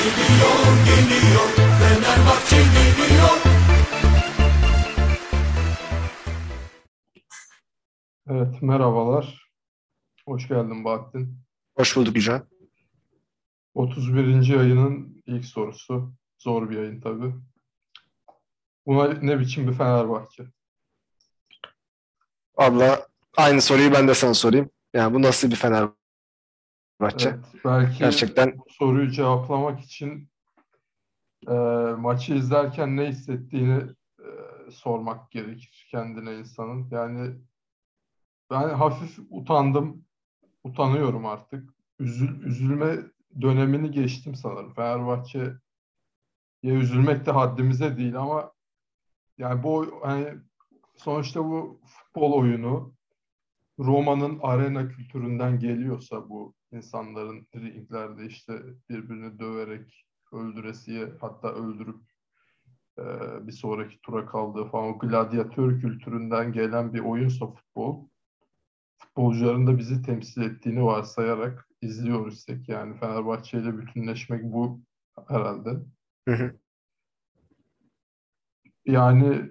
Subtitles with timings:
[0.00, 1.48] Geliyor, geliyor,
[1.78, 3.30] Fenerbahçe geliyor.
[8.28, 9.50] Evet, merhabalar.
[10.26, 11.38] Hoş geldin Bahattin.
[11.76, 12.42] Hoş bulduk Yücel.
[13.74, 14.60] 31.
[14.60, 16.12] ayının ilk sorusu.
[16.38, 17.34] Zor bir yayın tabii.
[18.86, 20.44] Buna ne biçim bir Fenerbahçe?
[22.56, 23.06] Abla
[23.36, 24.70] aynı soruyu ben de sana sorayım.
[24.94, 25.99] Yani bu nasıl bir Fenerbahçe?
[27.00, 30.28] Evet, belki Gerçekten soruyu cevaplamak için
[31.48, 31.54] e,
[31.98, 33.82] maçı izlerken ne hissettiğini
[34.18, 34.28] e,
[34.70, 36.88] sormak gerekir kendine insanın.
[36.90, 37.34] Yani
[38.50, 40.04] ben hafif utandım,
[40.64, 41.70] utanıyorum artık.
[41.98, 42.96] Üzül, üzülme
[43.40, 44.74] dönemini geçtim sanırım.
[44.74, 45.54] Fenerbahçe'ye
[46.62, 48.52] üzülmek de haddimize değil ama
[49.38, 50.34] yani bu hani
[50.96, 52.94] sonuçta bu futbol oyunu
[53.78, 62.00] Roma'nın arena kültüründen geliyorsa bu insanların ringlerde işte birbirini döverek öldüresiye hatta öldürüp
[62.98, 63.04] e,
[63.46, 68.08] bir sonraki tura kaldığı falan o gladyatör kültüründen gelen bir oyunsa futbol
[68.98, 74.80] futbolcuların da bizi temsil ettiğini varsayarak izliyoruz tek yani Fenerbahçe ile bütünleşmek bu
[75.28, 75.70] herhalde.
[76.28, 76.58] Hı hı.
[78.86, 79.50] Yani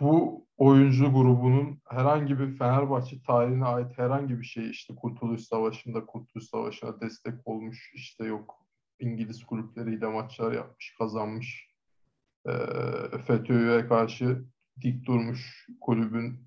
[0.00, 6.44] bu oyuncu grubunun herhangi bir Fenerbahçe tarihine ait herhangi bir şey işte Kurtuluş Savaşı'nda Kurtuluş
[6.44, 8.66] Savaşı'na destek olmuş işte yok
[8.98, 11.68] İngiliz kulüpleriyle maçlar yapmış kazanmış
[12.46, 12.52] e,
[13.26, 14.44] FETÖ'ye karşı
[14.80, 16.46] dik durmuş kulübün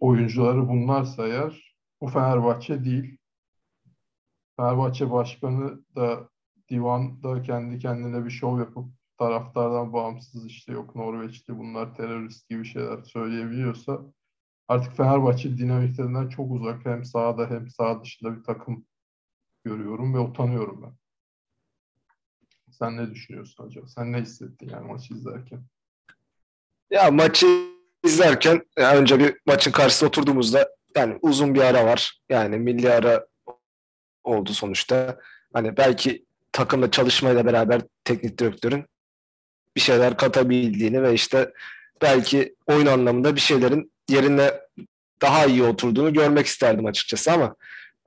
[0.00, 3.18] oyuncuları bunlarsa eğer bu Fenerbahçe değil.
[4.56, 6.28] Fenerbahçe Başkanı da
[6.70, 13.02] divanda kendi kendine bir şov yapıp taraftardan bağımsız işte yok Norveç'te bunlar terörist gibi şeyler
[13.02, 14.00] söyleyebiliyorsa
[14.68, 18.86] artık Fenerbahçe dinamiklerinden çok uzak hem sahada hem sağ dışında bir takım
[19.64, 20.92] görüyorum ve utanıyorum ben.
[22.70, 23.88] Sen ne düşünüyorsun acaba?
[23.88, 25.64] Sen ne hissettin yani maçı izlerken?
[26.90, 27.46] Ya maçı
[28.04, 32.20] izlerken ya önce bir maçın karşısında oturduğumuzda yani uzun bir ara var.
[32.28, 33.26] Yani milli ara
[34.24, 35.20] oldu sonuçta.
[35.52, 38.86] Hani belki takımla çalışmayla beraber teknik direktörün
[39.76, 41.52] bir şeyler katabildiğini ve işte
[42.02, 44.50] belki oyun anlamında bir şeylerin yerine
[45.22, 47.56] daha iyi oturduğunu görmek isterdim açıkçası ama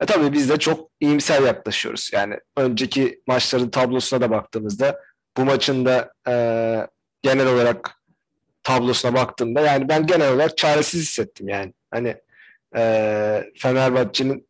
[0.00, 2.10] e tabii biz de çok iyimser yaklaşıyoruz.
[2.12, 5.00] Yani önceki maçların tablosuna da baktığımızda
[5.36, 6.34] bu maçın da e,
[7.22, 8.00] genel olarak
[8.62, 11.72] tablosuna baktığımda yani ben genel olarak çaresiz hissettim yani.
[11.90, 12.16] Hani
[12.76, 14.48] e, Fenerbahçe'nin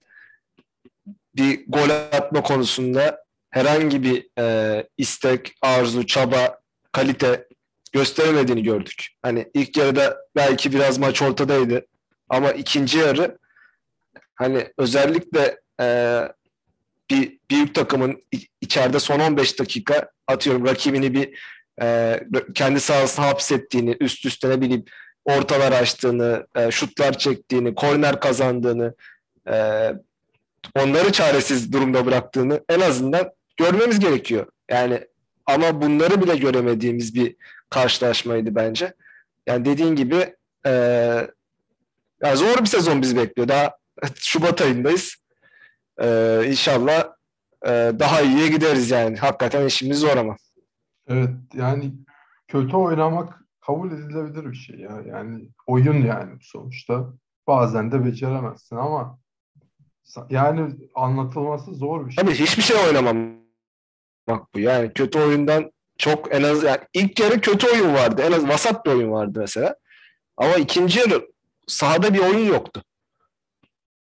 [1.37, 6.61] bir gol atma konusunda herhangi bir e, istek, arzu, çaba,
[6.93, 7.49] kalite
[7.93, 9.07] gösteremediğini gördük.
[9.23, 11.87] Hani ilk yarıda belki biraz maç ortadaydı
[12.29, 13.39] ama ikinci yarı
[14.35, 16.21] hani özellikle e,
[17.11, 18.23] bir büyük takımın
[18.61, 21.39] içeride son 15 dakika atıyorum rakibini bir
[21.83, 22.21] e,
[22.55, 24.85] kendi sahasına hapsettiğini, üst üste ne bileyim
[25.25, 28.95] ortalar açtığını, e, şutlar çektiğini, korner kazandığını,
[29.53, 29.89] e,
[30.77, 34.47] onları çaresiz durumda bıraktığını en azından görmemiz gerekiyor.
[34.71, 35.07] Yani
[35.55, 37.37] ama bunları bile göremediğimiz bir
[37.71, 38.95] karşılaşmaydı bence.
[39.47, 40.73] Yani dediğin gibi e,
[42.23, 43.49] yani zor bir sezon bizi bekliyor.
[43.49, 43.81] Daha
[44.15, 45.17] Şubat ayındayız.
[46.03, 47.05] E, inşallah
[47.67, 49.17] e, daha iyiye gideriz yani.
[49.17, 50.37] Hakikaten işimiz zor ama.
[51.09, 51.93] Evet yani
[52.49, 55.03] kötü oynamak kabul edilebilir bir şey ya.
[55.07, 57.13] Yani oyun yani sonuçta.
[57.47, 59.19] Bazen de beceremezsin ama
[60.31, 62.25] yani anlatılması zor bir şey.
[62.25, 63.40] Tabii hiçbir şey oynamam
[64.31, 64.61] bak bu.
[64.61, 68.23] Yani kötü oyundan çok en az yani ilk yarı kötü oyun vardı.
[68.23, 69.77] En az vasat bir oyun vardı mesela.
[70.37, 71.29] Ama ikinci yarı
[71.67, 72.83] sahada bir oyun yoktu.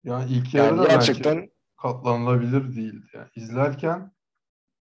[0.03, 1.49] Yani ilk yarı Yani gerçekten
[1.81, 3.05] katlanılabilir değildi.
[3.13, 4.11] Yani izlerken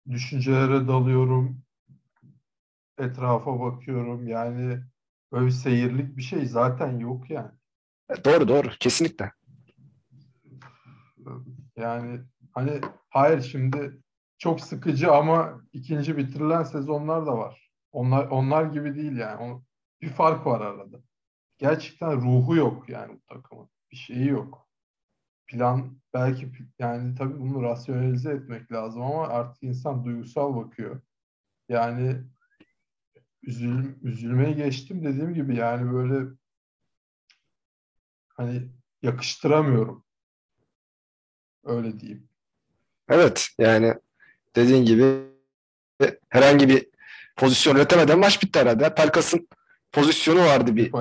[0.10, 1.62] düşüncelere dalıyorum,
[2.98, 4.28] etrafa bakıyorum.
[4.28, 4.80] Yani
[5.32, 7.52] böyle bir seyirlik bir şey zaten yok yani.
[8.26, 9.32] doğru doğru kesinlikle.
[11.76, 12.20] Yani
[12.52, 14.03] hani hayır şimdi
[14.38, 17.72] çok sıkıcı ama ikinci bitirilen sezonlar da var.
[17.92, 19.62] Onlar onlar gibi değil yani.
[20.02, 20.98] Bir fark var arada.
[21.58, 23.70] Gerçekten ruhu yok yani bu takımın.
[23.92, 24.70] Bir şeyi yok.
[25.48, 31.02] Plan belki yani tabii bunu rasyonelize etmek lazım ama artık insan duygusal bakıyor.
[31.70, 32.24] Yani
[33.44, 36.30] üzül, üzülmeyi geçtim dediğim gibi yani böyle
[38.28, 38.70] hani
[39.02, 40.06] yakıştıramıyorum.
[41.64, 42.30] Öyle diyeyim.
[43.10, 43.94] Evet yani
[44.56, 45.06] dediğin gibi
[46.30, 46.88] herhangi bir
[47.38, 48.96] pozisyon üretemeden maç bitti herhalde.
[48.96, 49.48] Pelkas'ın
[49.92, 50.92] pozisyonu vardı bir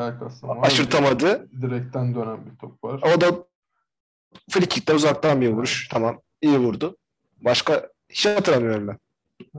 [0.62, 1.48] aşırtamadı.
[1.62, 3.02] Direkten dönen bir top var.
[3.16, 3.26] O da
[4.50, 5.88] free kick'te uzaktan bir vuruş.
[5.88, 6.96] Tamam iyi vurdu.
[7.40, 8.98] Başka hiç hatırlamıyorum ben.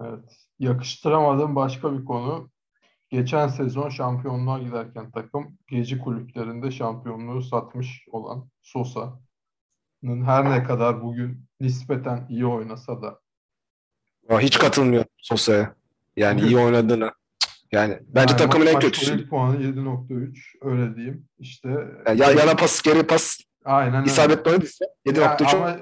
[0.02, 0.38] Evet.
[0.60, 2.50] Yakıştıramadığım başka bir konu.
[3.10, 11.46] Geçen sezon şampiyonluğa giderken takım gece kulüplerinde şampiyonluğu satmış olan Sosa'nın her ne kadar bugün
[11.60, 13.20] nispeten iyi oynasa da
[14.30, 15.76] Hiç katılmıyorum Sosa'ya.
[16.16, 17.12] Yani Bugün- iyi oynadığını.
[17.72, 19.30] Yani bence yani takımın en kötüsü.
[19.30, 21.28] puanı 7.3 öyle diyeyim.
[21.40, 21.70] İşte
[22.08, 25.78] Yani ya, yana pas, geri pas aynen isabetli oynadıysa Ya 7.3 ama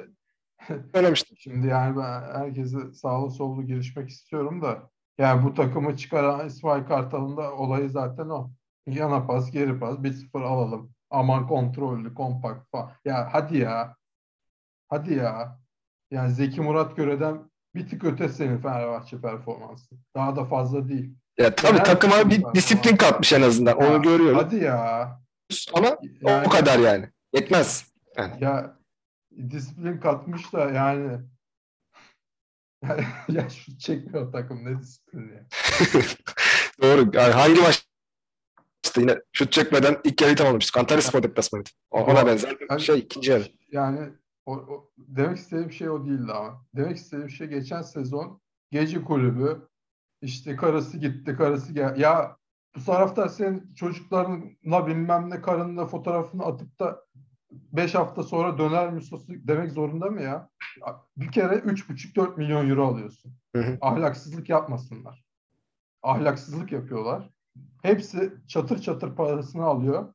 [0.96, 1.36] oynamıştı.
[1.38, 7.38] Şimdi yani ben herkese sağlı sollu girişmek istiyorum da yani bu takımı çıkaran İsmail Kartal'ın
[7.38, 8.52] da olayı zaten o.
[8.88, 10.92] Yana pas, geri pas, 1-0 alalım.
[11.10, 12.92] Aman kontrollü, kompakt falan.
[13.06, 13.96] Ya hadi ya.
[14.90, 15.60] Hadi ya.
[16.12, 19.96] Yani Zeki Murat Göre'den bir tık öte senin Fenerbahçe performansı.
[20.16, 21.14] Daha da fazla değil.
[21.38, 23.72] Ya tabii Fener takıma bir disiplin katmış en azından.
[23.82, 24.42] Ya, Onu görüyoruz.
[24.44, 25.20] Hadi ya.
[25.74, 27.10] Ama Yani- o kadar yani.
[27.34, 27.94] Yetmez.
[28.40, 28.78] Ya
[29.50, 31.20] disiplin katmış da yani
[33.30, 35.46] ya şu çekmiyor takım ne disiplini ya.
[36.82, 37.10] Doğru.
[37.14, 37.88] Yani hangi maç
[38.86, 40.78] işte yine şut çekmeden ilk yarıyı tamamlamıştık.
[40.78, 41.70] Antalya Spor deplasmanıydı.
[41.92, 43.44] Ona benzer bir Hani- şey ikinci yarı.
[43.72, 44.10] Yani
[44.52, 46.66] o, o- demek istediğim şey o değildi ama.
[46.76, 49.68] Demek istediğim şey geçen sezon gece kulübü
[50.22, 51.98] işte karısı gitti, karısı gel.
[52.00, 52.38] Ya
[52.76, 57.06] bu taraftar senin çocuklarınla bilmem ne karınla fotoğrafını atıp da
[57.52, 60.50] 5 hafta sonra döner müsosu demek zorunda mı ya?
[61.18, 63.34] Bir kere 3,5-4 milyon euro alıyorsun.
[63.56, 63.78] Hı hı.
[63.82, 65.26] Ahlaksızlık yapmasınlar.
[66.04, 67.30] Ahlaksızlık yapıyorlar.
[67.82, 70.14] Hepsi çatır çatır parasını alıyor.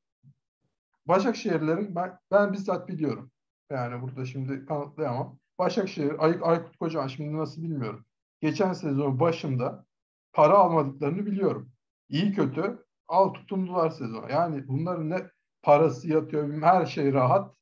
[1.07, 3.31] Başakşehirlerin ben, ben bizzat biliyorum.
[3.71, 5.39] Yani burada şimdi kanıtlayamam.
[5.59, 8.05] Başakşehir, Ay, Aykut Kocaman şimdi nasıl bilmiyorum.
[8.41, 9.85] Geçen sezon başında
[10.33, 11.73] para almadıklarını biliyorum.
[12.09, 14.29] İyi kötü al tutundular sezon.
[14.29, 15.31] Yani bunların ne
[15.63, 17.57] parası yatıyor her şey rahat.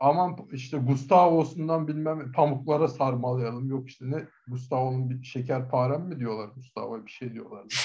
[0.00, 3.70] Aman işte Gustavo'sundan bilmem pamuklara sarmalayalım.
[3.70, 7.84] Yok işte ne Gustavo'nun bir şekerparem mi diyorlar Gustavo'ya bir şey diyorlar.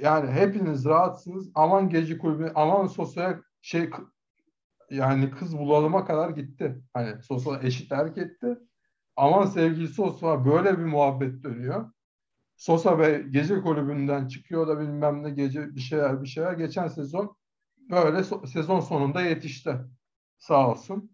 [0.00, 1.50] yani hepiniz rahatsınız.
[1.54, 3.90] Aman gece kulübü, aman Sosa'ya şey
[4.90, 6.82] yani kız bulalıma kadar gitti.
[6.94, 8.58] Hani Sosa eşit terk etti.
[9.16, 11.90] Aman sevgili Sosa böyle bir muhabbet dönüyor.
[12.56, 16.52] Sosa Bey gece kulübünden çıkıyor da bilmem ne gece bir şeyler bir şeyler.
[16.52, 17.36] Geçen sezon
[17.90, 19.76] böyle so- sezon sonunda yetişti.
[20.38, 21.10] Sağ olsun.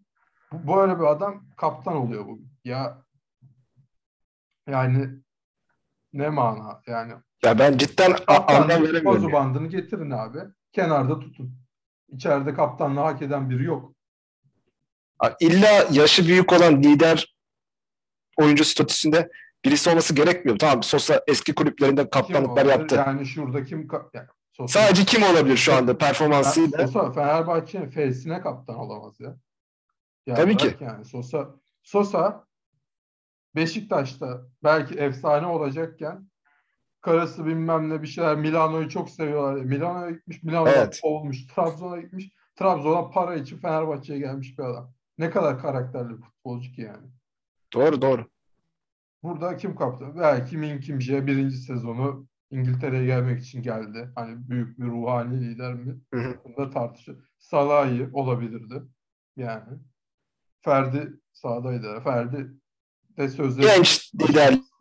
[0.53, 2.49] Böyle bir adam kaptan oluyor bugün.
[2.65, 3.03] Ya
[4.67, 5.09] yani
[6.13, 7.13] ne mana yani
[7.45, 9.33] Ya ben cidden a- anlam veremiyorum.
[9.33, 10.39] bandını getirin abi.
[10.73, 11.64] Kenarda tutun.
[12.09, 13.93] İçeride kaptanlığı hak eden biri yok.
[15.41, 17.37] İlla yaşı büyük olan lider
[18.37, 19.31] oyuncu statüsünde
[19.65, 20.59] birisi olması gerekmiyor.
[20.59, 22.95] Tamam Sosa eski kulüplerinde kaptanlıklar yaptı.
[22.95, 26.89] Yani şurada kim yani Sosa, Sadece kim olabilir şu anda performansıyla?
[26.89, 29.37] Sosa Fenerbahçe'nin F'sine kaptan olamaz ya.
[30.27, 30.77] Yani Tabii ki.
[30.81, 32.47] Yani Sosa Sosa
[33.57, 36.29] Beşiktaş'ta belki efsane olacakken
[37.05, 39.65] karısı bilmem ne bir şeyler Milano'yu çok seviyorlar.
[39.65, 41.01] Milano'ya gitmiş, Milano'da Evet.
[41.03, 41.47] olmuş.
[41.47, 42.31] Trabzon'a gitmiş.
[42.57, 44.93] Trabzon'a para için Fenerbahçe'ye gelmiş bir adam.
[45.19, 47.07] Ne kadar karakterli futbolcu ki yani.
[47.75, 48.27] Doğru doğru.
[49.23, 50.07] Burada kim kaptı?
[50.19, 54.11] Belki Min Kimje birinci sezonu İngiltere'ye gelmek için geldi.
[54.15, 56.01] Hani büyük bir ruhani lider mi?
[56.45, 57.31] Bunda tartışılır.
[57.39, 58.83] Salahi olabilirdi.
[59.37, 59.79] Yani.
[60.61, 62.01] Ferdi sahadaydı.
[62.01, 62.51] Ferdi
[63.17, 64.13] de sözleri Genç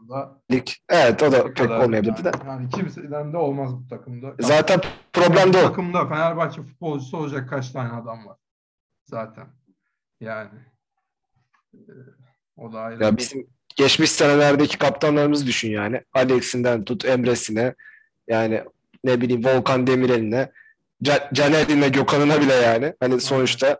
[0.03, 0.83] liderlik.
[0.89, 2.31] Evet o da pek olmayabilirdi de.
[2.37, 2.47] yani.
[2.47, 4.35] Yani kimseden de olmaz bu takımda.
[4.39, 4.81] Zaten
[5.13, 5.61] problem de o.
[5.61, 8.37] takımda Fenerbahçe futbolcusu olacak kaç tane adam var?
[9.05, 9.47] Zaten.
[10.21, 10.49] Yani.
[11.73, 11.77] Ee,
[12.57, 13.03] o da ayrı.
[13.03, 16.01] Ya bizim geçmiş senelerdeki kaptanlarımızı düşün yani.
[16.13, 17.75] Alex'inden tut Emre'sine
[18.27, 18.63] yani
[19.03, 20.51] ne bileyim Volkan Demirel'ine
[21.03, 22.93] Ca- Caner'ine Gökhan'ına bile yani.
[22.99, 23.79] Hani sonuçta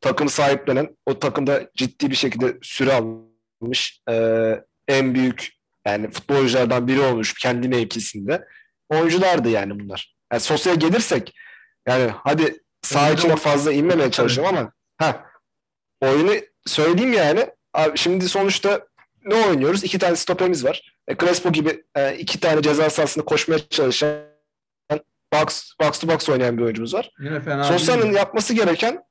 [0.00, 5.52] takımı sahiplenen o takımda ciddi bir şekilde süre almış eee, en büyük
[5.86, 8.44] yani futbolculardan biri olmuş kendi mevkisinde.
[8.88, 10.16] Oyunculardı yani bunlar.
[10.32, 11.34] Yani sosyal gelirsek
[11.88, 12.42] yani hadi
[12.96, 15.24] Öyle içine fazla inmemeye çalışacağım ama ha
[16.00, 16.32] oyunu
[16.66, 17.46] söyleyeyim yani.
[17.74, 18.80] Abi şimdi sonuçta
[19.24, 19.84] ne oynuyoruz?
[19.84, 20.94] İki tane stoperimiz var.
[21.08, 24.18] E, Crespo gibi e, iki tane ceza sahasında koşmaya çalışan
[25.32, 27.10] box, box to box oynayan bir oyuncumuz var.
[27.64, 29.04] Sosa'nın yapması gereken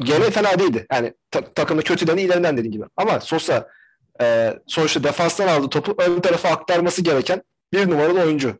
[0.00, 0.86] gene fena değildi.
[0.92, 2.84] Yani ta- takımda kötüden iyilerinden dediğim gibi.
[2.96, 3.68] Ama Sosa
[4.20, 7.42] e, sonuçta defanstan aldı topu ön tarafa aktarması gereken
[7.72, 8.58] bir numaralı oyuncu.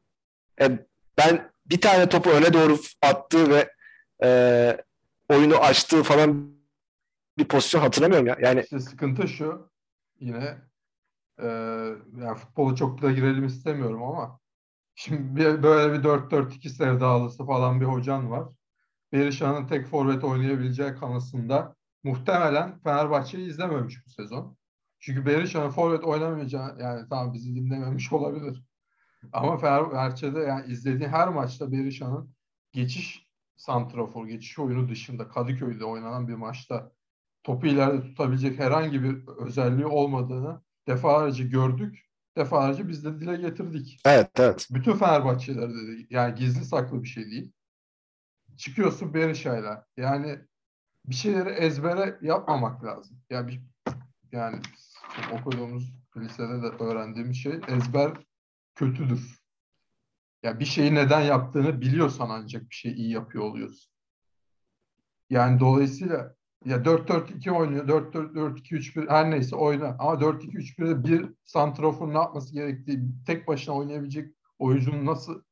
[0.60, 0.86] E,
[1.18, 3.72] ben bir tane topu öne doğru attığı ve
[4.22, 4.76] e,
[5.28, 6.52] oyunu açtığı falan
[7.38, 8.36] bir pozisyon hatırlamıyorum ya.
[8.40, 9.70] Yani İşte sıkıntı şu
[10.20, 10.58] yine
[11.38, 11.46] e,
[12.18, 14.40] yani futbolu çok da girelim istemiyorum ama
[14.94, 18.48] şimdi bir, böyle bir 4-4-2 sevdalısı falan bir hocan var.
[19.12, 24.56] Berisha'nın tek forvet oynayabileceği kanısında muhtemelen Fenerbahçe'yi izlememiş bu sezon.
[25.02, 28.62] Çünkü Berisha'nın forvet oynamayacağı yani tamam bizi dinlememiş olabilir.
[29.32, 32.34] Ama Fenerbahçe'de yani izlediğin her maçta Berisha'nın
[32.72, 36.92] geçiş santrafor, geçiş oyunu dışında Kadıköy'de oynanan bir maçta
[37.42, 42.08] topu ileride tutabilecek herhangi bir özelliği olmadığını defalarca gördük.
[42.36, 44.00] Defalarca biz de dile getirdik.
[44.04, 44.68] Evet evet.
[44.70, 46.06] Bütün Fenerbahçeliler dedi.
[46.10, 47.52] Yani gizli saklı bir şey değil.
[48.56, 49.86] Çıkıyorsun Berisha'yla.
[49.96, 50.38] Yani
[51.06, 53.16] bir şeyleri ezbere yapmamak lazım.
[53.30, 53.62] Yani bir,
[54.32, 54.60] yani
[55.32, 58.12] okuduğumuz lisede de öğrendiğimiz şey ezber
[58.74, 59.42] kötüdür.
[60.42, 63.92] Ya bir şeyi neden yaptığını biliyorsan ancak bir şey iyi yapıyor oluyorsun.
[65.30, 67.88] Yani dolayısıyla ya 4-4-2 oynuyor.
[67.88, 69.96] 4-4-2-3-1 her neyse oyna.
[69.98, 75.42] Ama 4-2-3-1'de bir santrafor ne yapması gerektiği, tek başına oynayabilecek oyuncunun nasıl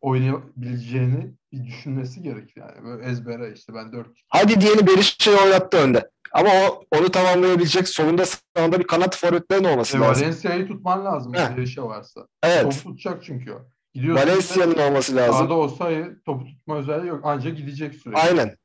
[0.00, 2.60] oynayabileceğini bir düşünmesi gerekir.
[2.60, 6.10] Yani böyle ezbere işte ben 4 Hadi diyelim Berisha'yı oynattı önde.
[6.32, 8.24] Ama o onu tamamlayabilecek solunda
[8.56, 10.22] sağında bir kanat forvetlerin olması e, lazım.
[10.22, 11.34] Valencia'yı tutman lazım.
[11.34, 11.56] Heh.
[11.56, 12.20] Berisha varsa.
[12.20, 12.82] Topu Evet.
[12.82, 13.58] tutacak çünkü o.
[13.94, 15.34] Gidiyorsun Valencia'nın olması lazım.
[15.34, 15.90] Sağda olsa
[16.26, 17.20] topu tutma özelliği yok.
[17.24, 18.20] Ancak gidecek sürekli.
[18.20, 18.56] Aynen.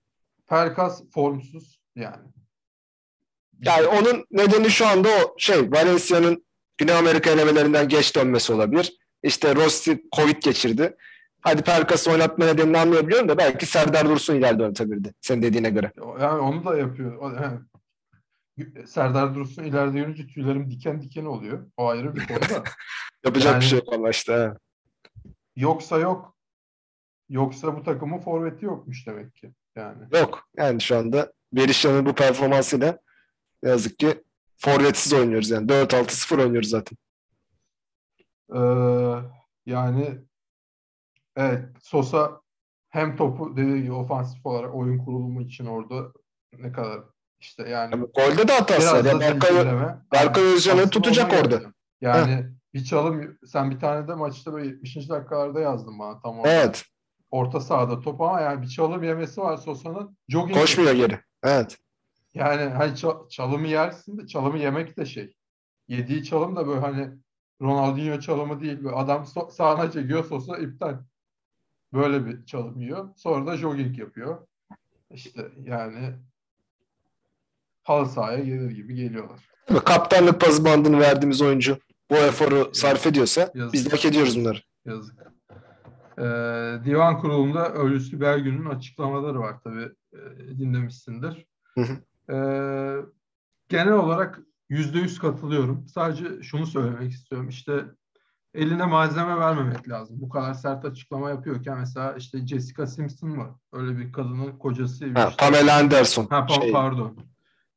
[0.48, 2.28] Pelkas formsuz yani.
[3.66, 6.46] Yani onun nedeni şu anda o şey Valencia'nın
[6.78, 8.94] Güney Amerika elemelerinden geç dönmesi olabilir.
[9.24, 10.96] İşte Rossi Covid geçirdi.
[11.42, 15.14] Hadi Pelkas'ı oynatma nedenini anlayabiliyorum da belki Serdar Dursun ileride oynatabilirdi.
[15.22, 15.92] Senin dediğine göre.
[16.22, 17.42] Yani onu da yapıyor.
[17.44, 17.60] Yani
[18.88, 21.72] Serdar Dursun ileride yürünce tüylerim diken diken oluyor.
[21.78, 22.64] O ayrı bir konu da.
[23.26, 24.54] Yapacak Yani- bir şey yok ama işte.
[25.56, 26.36] Yoksa yok.
[27.30, 29.54] Yoksa bu takımın forveti yokmuş demek ki.
[29.76, 30.04] Yani.
[30.14, 30.48] Yok.
[30.58, 33.00] Yani şu anda Berisha'nın bu performansıyla
[33.64, 34.24] yazık ki
[34.58, 35.68] forvetsiz oynuyoruz yani.
[35.68, 36.98] 4-6-0 oynuyoruz zaten.
[38.56, 38.60] Ee,
[39.66, 40.20] yani
[41.36, 42.42] evet Sosa
[42.90, 46.12] hem topu dediği gibi ofansif olarak oyun kurulumu için orada
[46.54, 47.04] ne kadar
[47.40, 49.06] işte yani Yani golde de hatası var.
[49.06, 51.62] Ya Berkay, Özcan'ı tutacak orada.
[52.02, 55.10] Yani bir çalım sen bir tane de maçta böyle 70.
[55.10, 56.52] dakikalarda yazdın bana tam orada.
[56.54, 56.86] Evet.
[57.32, 60.18] Orta sahada top ama yani bir çalım yemesi var Sosa'nın.
[60.30, 61.10] Jogging Koşmuyor yapıyor.
[61.10, 61.20] geri.
[61.44, 61.78] Evet.
[62.34, 65.34] Yani hani ça- çalımı yersin de çalımı yemek de şey.
[65.88, 67.10] Yediği çalım da böyle hani
[67.62, 68.84] Ronaldinho çalımı değil.
[68.84, 70.98] Böyle adam so- sağına çekiyor Sosa iptal.
[71.94, 73.10] Böyle bir çalım yiyor.
[73.16, 74.48] Sonra da jogging yapıyor.
[75.12, 76.14] İşte yani
[77.90, 79.40] halı sahaya gelir gibi geliyorlar.
[79.68, 81.78] Tabii Kaptanlık pası bandını verdiğimiz oyuncu
[82.12, 83.74] bu eforu sarf ediyorsa Yazık.
[83.74, 84.58] biz de hak ediyoruz bunları.
[84.86, 85.16] Yazık.
[86.18, 86.24] Ee,
[86.86, 90.20] Divan Kurulu'nda Ölüsü Belgün'ün açıklamaları var tabii e,
[90.60, 91.46] dinlemişsindir.
[91.76, 91.94] Hı hı.
[92.34, 93.02] Ee,
[93.70, 95.88] genel olarak yüzde yüz katılıyorum.
[95.88, 97.50] Sadece şunu söylemek istiyorum.
[97.50, 97.86] İşte
[98.54, 100.16] eline malzeme vermemek lazım.
[100.22, 103.50] Bu kadar sert açıklama yapıyorken mesela işte Jessica Simpson var.
[103.74, 105.22] Öyle bir kadının kocasıymış.
[105.22, 106.28] Ha, Pamela Anderson.
[106.30, 107.18] Ha, pa- Şey, pardon.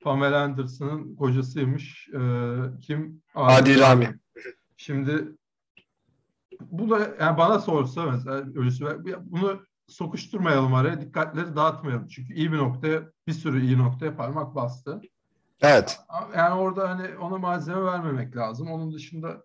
[0.03, 2.09] Pamela Anderson'ın kocasıymış.
[2.15, 2.21] Ee,
[2.81, 3.23] kim?
[3.35, 4.19] Adil Rami.
[4.77, 5.29] Şimdi
[6.61, 12.09] bu da yani bana sorsa mesela ölüsü bunu sokuşturmayalım araya dikkatleri dağıtmayalım.
[12.09, 15.01] Çünkü iyi bir noktaya bir sürü iyi noktaya parmak bastı.
[15.61, 16.01] Evet.
[16.37, 18.71] Yani orada hani ona malzeme vermemek lazım.
[18.71, 19.43] Onun dışında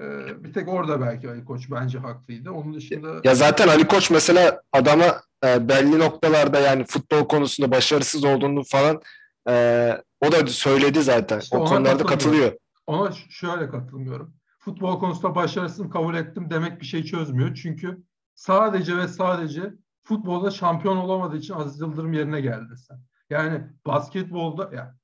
[0.00, 0.04] e,
[0.44, 2.50] bir tek orada belki Ali Koç bence haklıydı.
[2.50, 8.24] Onun dışında Ya zaten Ali Koç mesela adama e, belli noktalarda yani futbol konusunda başarısız
[8.24, 9.00] olduğunu falan
[9.48, 11.38] e, o da söyledi zaten.
[11.38, 12.52] İşte o konularda katılıyor.
[12.86, 14.34] Ona şöyle katılmıyorum.
[14.58, 17.54] Futbol konusunda başarısını kabul ettim demek bir şey çözmüyor.
[17.54, 18.02] Çünkü
[18.34, 22.98] sadece ve sadece futbolda şampiyon olamadığı için Aziz Yıldırım yerine geldi sen.
[23.30, 24.96] Yani basketbolda ya,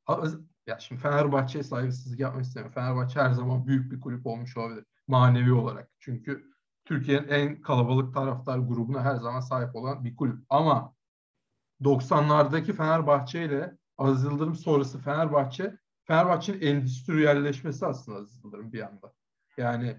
[0.66, 2.74] ya şimdi Fenerbahçe'ye saygısızlık yapmak istemiyorum.
[2.74, 5.90] Fenerbahçe her zaman büyük bir kulüp olmuş olabilir manevi olarak.
[5.98, 6.44] Çünkü
[6.84, 10.44] Türkiye'nin en kalabalık taraftar grubuna her zaman sahip olan bir kulüp.
[10.48, 10.94] Ama
[11.82, 19.12] 90'lardaki Fenerbahçe ile Aziz Yıldırım sonrası Fenerbahçe Fenerbahçe'nin endüstriyelleşmesi aslında Aziz Yıldırım bir anda.
[19.56, 19.96] Yani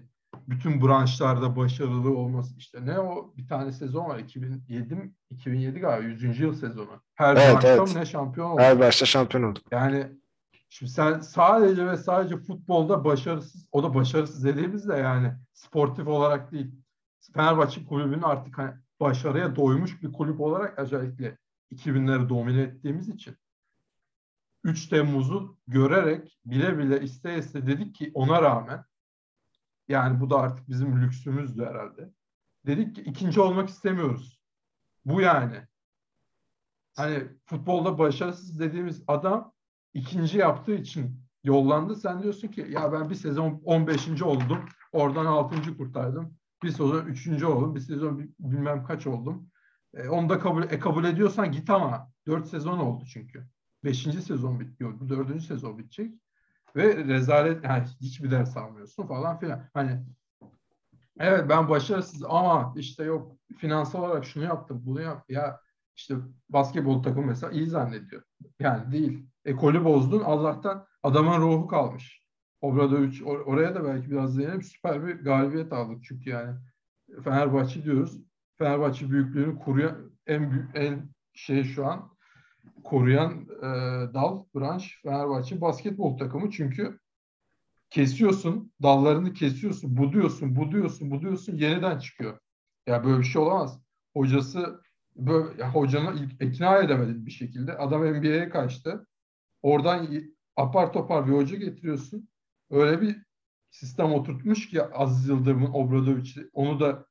[0.48, 5.14] bütün branşlarda başarılı olması işte ne o bir tane sezon var 2007 mi?
[5.30, 6.40] 2007 galiba 100.
[6.40, 7.02] yıl sezonu.
[7.14, 7.94] Her Evet, maçta evet.
[7.94, 8.60] ne şampiyon oldu.
[8.60, 9.64] Her başta şampiyon olduk.
[9.70, 10.06] Yani
[10.68, 16.52] şimdi sen sadece ve sadece futbolda başarısız o da başarısız dediğimiz de yani sportif olarak
[16.52, 16.74] değil.
[17.34, 21.38] Fenerbahçe kulübünün artık hani başarıya doymuş bir kulüp olarak özellikle
[21.72, 23.36] 2000'leri domine ettiğimiz için
[24.64, 28.84] 3 Temmuz'u görerek bile bile iste iste dedik ki ona rağmen
[29.88, 32.10] yani bu da artık bizim lüksümüzdü herhalde.
[32.66, 34.40] Dedik ki ikinci olmak istemiyoruz.
[35.04, 35.66] Bu yani.
[36.96, 39.52] Hani futbolda başarısız dediğimiz adam
[39.94, 41.96] ikinci yaptığı için yollandı.
[41.96, 44.22] Sen diyorsun ki ya ben bir sezon 15.
[44.22, 44.64] oldum.
[44.92, 45.76] Oradan 6.
[45.76, 46.34] kurtardım.
[46.62, 47.42] Bir sezon 3.
[47.42, 47.74] oldum.
[47.74, 49.50] Bir sezon bi- bilmem kaç oldum.
[49.94, 52.10] E, onu da kabul, e, kabul ediyorsan git ama.
[52.26, 53.46] 4 sezon oldu çünkü.
[53.84, 54.02] 5.
[54.02, 55.00] sezon bitiyor.
[55.00, 55.42] Bu 4.
[55.42, 56.14] sezon bitecek.
[56.76, 59.68] Ve rezalet yani hiçbir ders almıyorsun falan filan.
[59.74, 60.00] Hani
[61.18, 65.60] evet ben başarısız ama işte yok finansal olarak şunu yaptım bunu yap ya
[65.96, 66.14] işte
[66.48, 68.22] basketbol takımı mesela iyi zannediyor.
[68.60, 69.26] Yani değil.
[69.44, 72.20] Ekolü bozdun Allah'tan adamın ruhu kalmış.
[72.60, 76.56] Obradoviç or- oraya da belki biraz değinelim süper bir galibiyet aldık çünkü yani
[77.24, 78.20] Fenerbahçe diyoruz.
[78.58, 82.10] Fenerbahçe büyüklüğünü koruyan en büyük en şey şu an
[82.82, 83.64] koruyan e,
[84.14, 86.50] dal, branş Fenerbahçe basketbol takımı.
[86.50, 86.98] Çünkü
[87.90, 92.38] kesiyorsun, dallarını kesiyorsun, buduyorsun, buduyorsun, buduyorsun, yeniden çıkıyor.
[92.86, 93.80] Ya böyle bir şey olamaz.
[94.14, 94.80] Hocası
[95.16, 97.78] böyle hocanı ikna edemedin bir şekilde.
[97.78, 99.06] Adam NBA'ye kaçtı.
[99.62, 100.08] Oradan
[100.56, 102.28] apar topar bir hoca getiriyorsun.
[102.70, 103.16] Öyle bir
[103.70, 107.06] sistem oturtmuş ki Aziz Yıldırım'ın Obradoviç'i onu da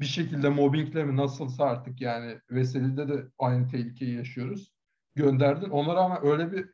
[0.00, 4.72] bir şekilde mobbingle mi nasılsa artık yani Veseli'de de aynı tehlikeyi yaşıyoruz.
[5.14, 5.70] Gönderdin.
[5.70, 6.70] Ona rağmen öyle bir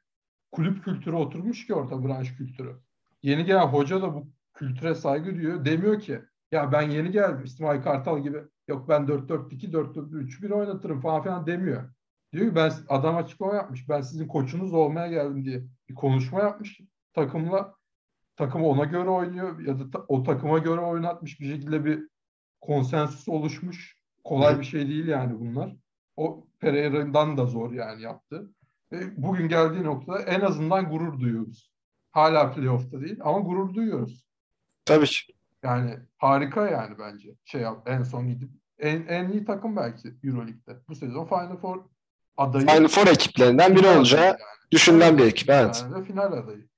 [0.52, 2.76] kulüp kültürü oturmuş ki orada branş kültürü.
[3.23, 5.64] Yeni gelen hoca da bu kültüre saygı duyuyor.
[5.64, 6.21] Demiyor ki
[6.52, 8.38] ya ben yeni geldim İsmail Kartal gibi
[8.69, 11.90] yok ben 4-4-2 4-4-3-1 oynatırım falan filan demiyor.
[12.33, 13.88] Diyor ki ben adam açıklama yapmış.
[13.88, 16.81] Ben sizin koçunuz olmaya geldim diye bir konuşma yapmış
[17.14, 17.75] takımla.
[18.37, 22.09] Takım ona göre oynuyor ya da ta, o takıma göre oynatmış bir şekilde bir
[22.61, 23.97] konsensüs oluşmuş.
[24.25, 25.76] Kolay bir şey değil yani bunlar.
[26.16, 28.51] O Pereira'dan da zor yani yaptı.
[28.93, 31.71] Ve bugün geldiği noktada en azından gurur duyuyoruz.
[32.13, 34.27] Hala playoff'ta değil ama gurur duyuyoruz.
[34.85, 35.33] Tabii ki.
[35.63, 37.35] Yani harika yani bence.
[37.45, 40.77] Şey yap, en son gidip en, en iyi takım belki Euroleague'de.
[40.89, 41.85] Bu sezon Final Four
[42.37, 42.67] adayı.
[42.67, 44.37] Final Four ekiplerinden biri olacağı adayı
[44.73, 45.51] düşünülen bir ekip.
[45.51, 45.85] Evet.
[45.85, 46.69] Yani de final adayı.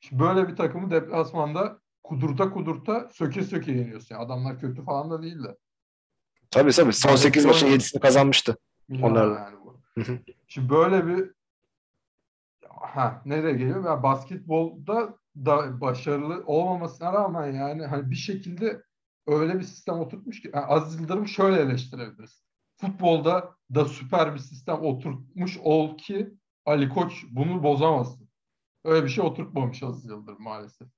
[0.00, 4.14] Şimdi böyle bir takımı deplasmanda kudurta kudurta söke söke yeniyorsun.
[4.14, 5.56] Yani adamlar kötü falan da değil de.
[6.50, 6.92] Tabii tabii.
[6.92, 7.82] Son Yani 8 maçın oynadı.
[7.82, 8.56] 7'sini kazanmıştı.
[9.02, 9.80] Onlar- yani bu.
[9.94, 10.18] Hı hı.
[10.46, 11.30] Şimdi böyle bir
[12.68, 13.84] ha nereye geliyor?
[13.84, 18.82] Yani basketbolda da başarılı olmamasına rağmen yani hani bir şekilde
[19.26, 22.42] öyle bir sistem oturtmuş ki yani Aziz Yıldırım şöyle eleştirebiliriz.
[22.76, 26.34] Futbolda da süper bir sistem oturtmuş ol ki
[26.66, 28.28] Ali Koç bunu bozamazsın.
[28.84, 30.88] Öyle bir şey oturtmamış Aziz Yıldırım maalesef.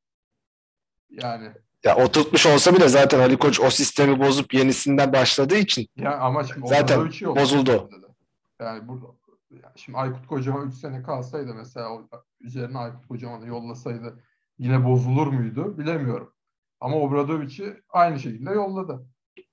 [1.10, 1.52] Yani
[1.84, 6.44] Ya oturtmuş olsa bile zaten Ali Koç o sistemi bozup yenisinden başladığı için Ya ama
[6.44, 7.36] şimdi Zaten yok.
[7.36, 7.90] bozuldu.
[8.60, 9.06] Yani burada
[9.50, 12.02] yani şimdi Aykut Kocaman 3 sene kalsaydı mesela o
[12.40, 14.20] üzerine Aykut Kocaman'ı yollasaydı
[14.58, 16.32] yine bozulur muydu bilemiyorum.
[16.80, 19.06] Ama Obradoviç'i aynı şekilde yolladı.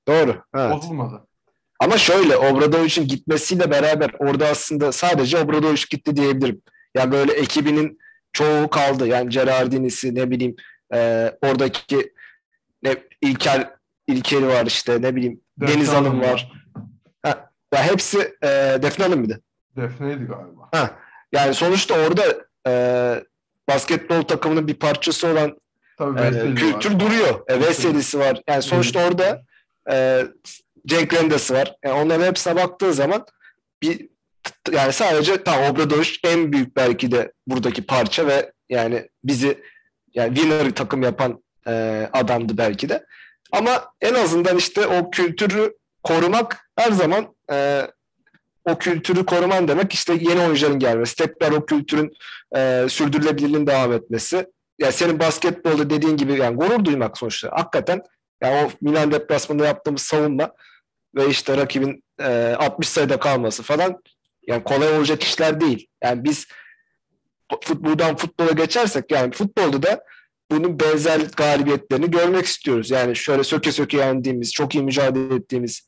[0.08, 0.44] doğru.
[0.56, 0.76] Evet.
[0.76, 1.28] Bozulmadı.
[1.80, 6.62] Ama şöyle Obradoviç'in gitmesiyle beraber orada aslında sadece Obradoviç gitti diyebilirim.
[6.96, 7.98] Yani böyle ekibinin
[8.34, 9.08] çoğu kaldı.
[9.08, 10.56] Yani Gerardini'si ne bileyim
[10.94, 12.14] e, oradaki
[12.84, 13.70] ne İlker
[14.08, 16.52] İlker'i var işte ne bileyim Defne Deniz Hanım Hanım var.
[17.24, 18.48] Ha, ya hepsi e,
[18.82, 19.40] Defne Hanım bir de.
[19.78, 20.70] Defne'ydi galiba.
[20.72, 21.00] Ha,
[21.32, 22.24] yani sonuçta orada
[22.68, 22.74] e,
[23.70, 25.58] basketbol takımının bir parçası olan
[25.98, 27.00] Tabii e, kültür var.
[27.00, 27.42] duruyor.
[27.48, 28.42] E, Veselisi var.
[28.50, 29.44] Yani sonuçta orada
[29.92, 30.26] e,
[30.88, 31.76] Cenk Rendesi var.
[31.84, 33.26] Yani onların hepsine baktığı zaman
[33.82, 34.10] bir
[34.72, 39.64] yani sadece tam Obradoviç en büyük belki de buradaki parça ve yani bizi
[40.14, 43.06] yani winner takım yapan e, adamdı belki de.
[43.52, 47.88] Ama en azından işte o kültürü korumak her zaman e,
[48.66, 52.14] o kültürü koruman demek işte yeni oyuncuların gelmesi, tekrar o kültürün
[52.56, 54.48] e, sürdürülebilirliğinin devam etmesi.
[54.80, 57.50] Ya senin basketbolda dediğin gibi yani gurur duymak sonuçta.
[57.52, 58.02] Hakikaten
[58.42, 60.52] yani o Milan deplasmanında yaptığımız savunma
[61.16, 64.02] ve işte rakibin e, 60 sayıda kalması falan
[64.48, 65.88] yani kolay olacak işler değil.
[66.04, 66.48] Yani biz
[67.64, 70.04] futboldan futbola geçersek yani futbolda da
[70.52, 72.92] bunun benzer galibiyetlerini görmek istiyoruz.
[72.92, 75.88] Yani şöyle söke söke yendiğimiz, çok iyi mücadele ettiğimiz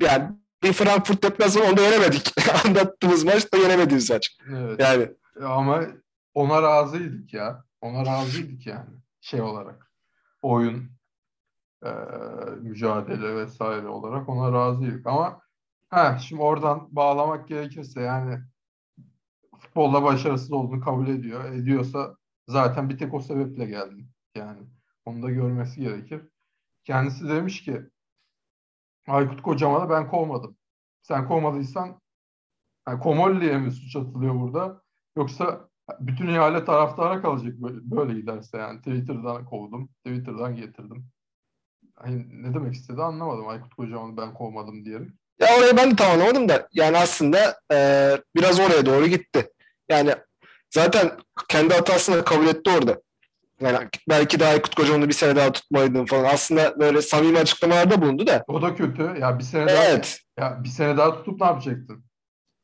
[0.00, 0.30] yani
[0.62, 2.34] bir Frankfurt deplasmanı onu da yenemedik.
[2.66, 4.36] Anlattığımız maç da yenemediğimiz maç.
[4.48, 4.80] Evet.
[4.80, 5.08] Yani
[5.44, 5.82] Ama
[6.34, 7.64] ona razıydık ya.
[7.80, 8.90] Ona razıydık yani
[9.20, 9.90] şey olarak.
[10.42, 10.90] Oyun,
[11.84, 11.90] e,
[12.60, 15.06] mücadele vesaire olarak ona razıydık.
[15.06, 15.40] Ama
[15.88, 18.38] ha şimdi oradan bağlamak gerekirse yani
[19.58, 21.44] futbolda başarısız olduğunu kabul ediyor.
[21.44, 22.16] Ediyorsa
[22.48, 24.08] zaten bir tek o sebeple geldim.
[24.34, 24.58] Yani
[25.04, 26.22] onu da görmesi gerekir.
[26.84, 27.82] Kendisi demiş ki
[29.08, 30.56] Aykut Kocaman'ı ben kovmadım.
[31.02, 32.00] Sen kovmadıysan
[32.88, 34.82] yani Komolli'ye mi suç atılıyor burada?
[35.16, 35.68] Yoksa
[36.00, 38.78] bütün ihale taraftara kalacak böyle, böyle giderse yani.
[38.78, 41.06] Twitter'dan kovdum, Twitter'dan getirdim.
[41.94, 43.48] Hani ne demek istedi anlamadım.
[43.48, 45.18] Aykut Kocaman'ı ben kovmadım diyelim.
[45.40, 47.76] Ya orayı ben de tam anlamadım da yani aslında e,
[48.36, 49.52] biraz oraya doğru gitti.
[49.88, 50.14] Yani
[50.74, 51.12] zaten
[51.48, 53.00] kendi hatasını kabul etti orada.
[53.60, 56.24] Yani belki de Aykut Kocaman'ı bir sene daha tutmalıydım falan.
[56.24, 58.44] Aslında böyle samimi açıklamalarda bulundu da.
[58.48, 59.02] O da kötü.
[59.20, 60.20] Ya bir sene daha Evet.
[60.38, 62.04] ya bir sene daha tutup ne yapacaktın?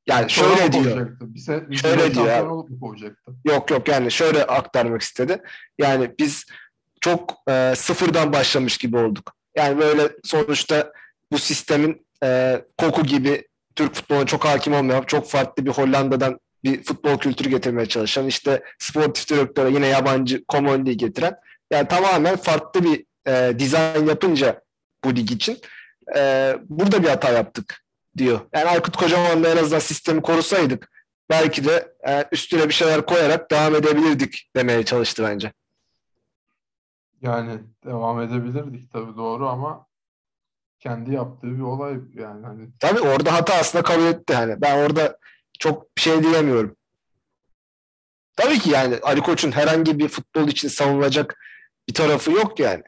[0.07, 1.16] Yani Sonra şöyle diyor.
[1.21, 3.33] Bir se- bir Şöyle sene diyor olup mu kovacaktı?
[3.44, 5.42] Yok yok yani şöyle aktarmak istedi.
[5.79, 6.44] Yani biz
[7.01, 9.33] çok e, sıfırdan başlamış gibi olduk.
[9.57, 10.92] Yani böyle sonuçta
[11.33, 16.83] bu sistemin e, koku gibi Türk futboluna çok hakim olmayan, çok farklı bir Hollanda'dan bir
[16.83, 21.37] futbol kültürü getirmeye çalışan, işte sportif direktöre yine yabancı Common getiren,
[21.71, 24.62] yani tamamen farklı bir e, dizayn yapınca
[25.05, 25.59] bu lig için
[26.16, 27.85] e, burada bir hata yaptık
[28.16, 28.40] diyor.
[28.55, 30.90] Yani Aykut Kocaman'la en azından sistemi korusaydık
[31.31, 35.53] belki de e, üstüne bir şeyler koyarak devam edebilirdik demeye çalıştı bence.
[37.23, 39.87] Yani devam edebilirdik tabii doğru ama
[40.81, 44.35] kendi yaptığı bir olay yani hani Tabii orada hata aslında kabul etti.
[44.35, 45.18] Hani ben orada
[45.59, 46.77] çok bir şey diyemiyorum.
[48.37, 51.38] Tabii ki yani Ali Koç'un herhangi bir futbol için savunulacak
[51.88, 52.83] bir tarafı yok yani.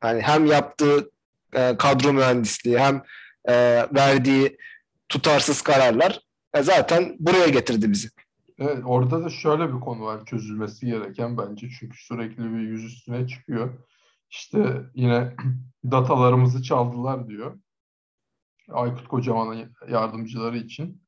[0.00, 1.10] Hani hem yaptığı
[1.52, 3.02] e, kadro mühendisliği hem
[3.48, 3.54] e,
[3.94, 4.58] verdiği
[5.08, 6.20] tutarsız kararlar
[6.54, 8.08] e, zaten buraya getirdi bizi.
[8.58, 11.68] Evet, orada da şöyle bir konu var çözülmesi gereken bence.
[11.80, 13.74] Çünkü sürekli bir yüz üstüne çıkıyor.
[14.30, 15.36] İşte yine
[15.84, 17.58] datalarımızı çaldılar diyor.
[18.72, 21.03] Aykut Kocaman'ın yardımcıları için.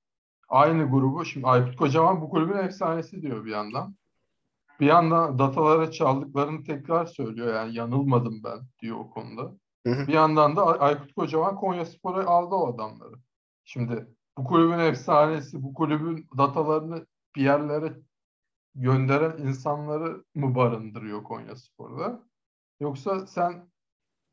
[0.49, 3.97] Aynı grubu, şimdi Aykut Kocaman bu kulübün efsanesi diyor bir yandan.
[4.81, 7.55] Bir yandan dataları çaldıklarını tekrar söylüyor.
[7.55, 9.43] Yani yanılmadım ben diyor o konuda.
[9.87, 10.07] Hı hı.
[10.07, 13.15] Bir yandan da Ay- Aykut Kocaman Konyaspor'a aldı o adamları.
[13.65, 14.07] Şimdi
[14.39, 17.07] bu kulübün efsanesi, bu kulübün datalarını
[17.37, 17.97] bir yerlere
[18.75, 22.23] gönderen insanları mı barındırıyor Konyaspor'da?
[22.81, 23.71] Yoksa sen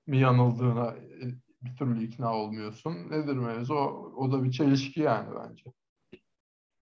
[0.08, 1.21] mi yanıldığına e,
[1.62, 2.93] bir türlü ikna olmuyorsun?
[3.10, 3.73] Nedir mevzu?
[3.73, 5.73] O, o da bir çelişki yani bence.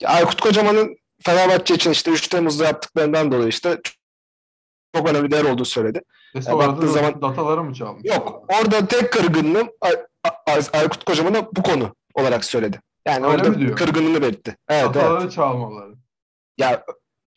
[0.05, 3.81] Aykut Kocaman'ın Fenerbahçe için işte 3 Temmuz'da yaptıklarından dolayı işte
[4.97, 6.01] çok önemli değer olduğu söyledi.
[6.43, 8.05] Sonra da baktığı zaman- dataları mı çalmış?
[8.05, 10.07] Yok orada tek kırgınlığım Ay-
[10.47, 12.81] Ay- Aykut Kocaman'a bu konu olarak söyledi.
[13.07, 14.57] Yani Öyle orada kırgınlığını belirtti.
[14.69, 14.95] Evet, evet.
[14.95, 15.95] Dataları çalmaları.
[16.59, 16.85] Ya,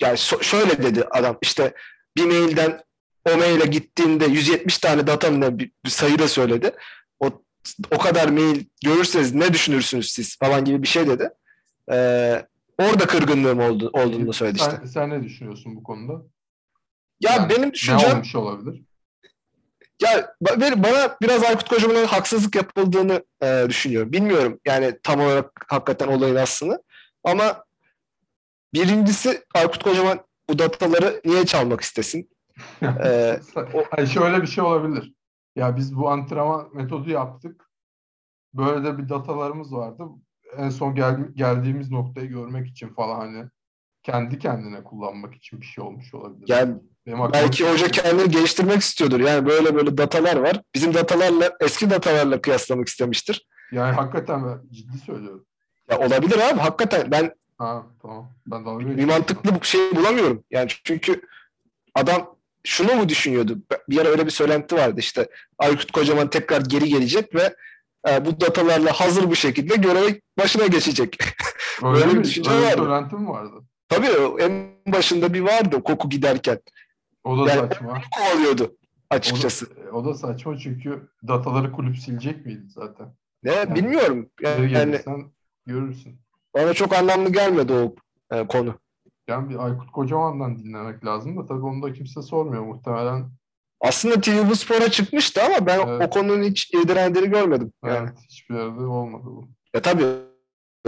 [0.02, 1.74] ya so- şöyle dedi adam işte
[2.18, 2.82] bir mailden
[3.30, 6.72] o maile gittiğinde 170 tane data mı bir, bir sayı da söyledi.
[7.20, 7.30] O,
[7.92, 11.30] o kadar mail görürseniz ne düşünürsünüz siz falan gibi bir şey dedi.
[11.92, 12.46] Ee,
[12.82, 14.88] orada kırgınlığım oldu, olduğunu söyledi sen, işte.
[14.88, 16.14] sen ne düşünüyorsun bu konuda?
[17.20, 18.84] Ya Yani benim Ne düşüncem olmuş olabilir?
[20.02, 20.36] ya
[20.78, 24.12] bana biraz Aykut Kocaman'a haksızlık yapıldığını e, düşünüyorum.
[24.12, 26.84] Bilmiyorum yani tam olarak hakikaten olayın aslını.
[27.24, 27.64] Ama
[28.74, 30.20] birincisi Aykut Kocaman
[30.50, 32.30] bu dataları niye çalmak istesin?
[32.84, 33.40] Ee,
[34.02, 35.14] o- şöyle bir şey olabilir.
[35.56, 37.70] Ya biz bu antrenman metodu yaptık.
[38.54, 40.04] Böyle de bir datalarımız vardı.
[40.58, 43.46] En son gel- geldiğimiz noktayı görmek için falan hani
[44.04, 46.46] kendi kendine kullanmak için bir şey olmuş olabilir.
[46.48, 49.20] Yani Benim belki bir- hoca kendini geliştirmek istiyordur.
[49.20, 50.62] Yani böyle böyle datalar var.
[50.76, 53.48] Bizim datalarla eski datalarla kıyaslamak istemiştir.
[53.72, 55.46] Yani hakikaten ben ciddi söylüyorum.
[55.92, 58.30] Ya olabilir abi hakikaten ben Ha tamam.
[58.48, 60.44] Ben dalga bir mantıklı bir şey bulamıyorum.
[60.52, 61.22] Yani çünkü
[61.96, 63.58] adam şunu mu düşünüyordu?
[63.90, 67.56] Bir ara öyle bir söylenti vardı işte Aykut Kocaman tekrar geri gelecek ve
[68.10, 71.18] e, bu datalarla hazır bir şekilde görev başına geçecek.
[71.84, 72.78] Öyle böyle bir düşünce Öyle vardı.
[72.78, 73.64] söylenti mi vardı?
[73.90, 74.08] Tabii
[74.44, 76.60] en başında bir vardı koku giderken.
[77.24, 78.02] O da Yani- saçma.
[78.18, 79.68] Kovalıyordu O da, açıkçası.
[79.94, 83.16] o da saçma çünkü dataları kulüp silecek miydi zaten?
[83.44, 84.30] Ne bilmiyorum.
[84.42, 85.32] Geri Yani, gelirsen
[85.66, 86.20] görürsün.
[86.56, 87.96] bana çok anlamlı gelmedi o
[88.36, 88.80] e, konu.
[89.28, 93.30] Yani bir Aykut Kocaman'dan dinlemek lazım da tabii onu da kimse sormuyor muhtemelen.
[93.82, 96.08] Aslında TV bu spora çıkmıştı ama ben Evet.
[96.08, 97.74] o konunun hiç irdelendiğini görmedim.
[97.86, 97.98] Yani.
[97.98, 99.50] Evet, hiçbir yerde olmadı bu.
[99.74, 100.04] Ya tabii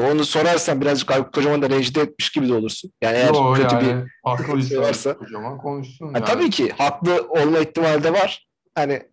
[0.02, 2.91] onu sorarsan birazcık Aykut Kocaman da rencide etmiş gibi de olursun.
[3.02, 3.86] Yani eğer Yo kötü bir...
[3.86, 6.06] yani haklıysa şey varsa- Kocaman konuşsun.
[6.06, 6.25] Yani.
[6.25, 8.47] Tabii ki haklı olma ihtimali de var.
[8.75, 9.04] Hani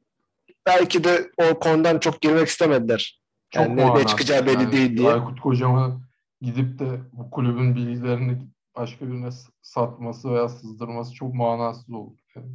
[0.66, 3.20] belki de o konudan çok girmek istemediler.
[3.50, 4.72] Çok Yani ne- çıkacağı belli yani.
[4.72, 5.12] değil diye.
[5.12, 6.02] Aykut Kocaman
[6.40, 8.38] gidip de bu kulübün bilgilerini
[8.76, 9.28] başka birine
[9.62, 12.18] satması veya sızdırması çok manasız olur.
[12.36, 12.46] Yani.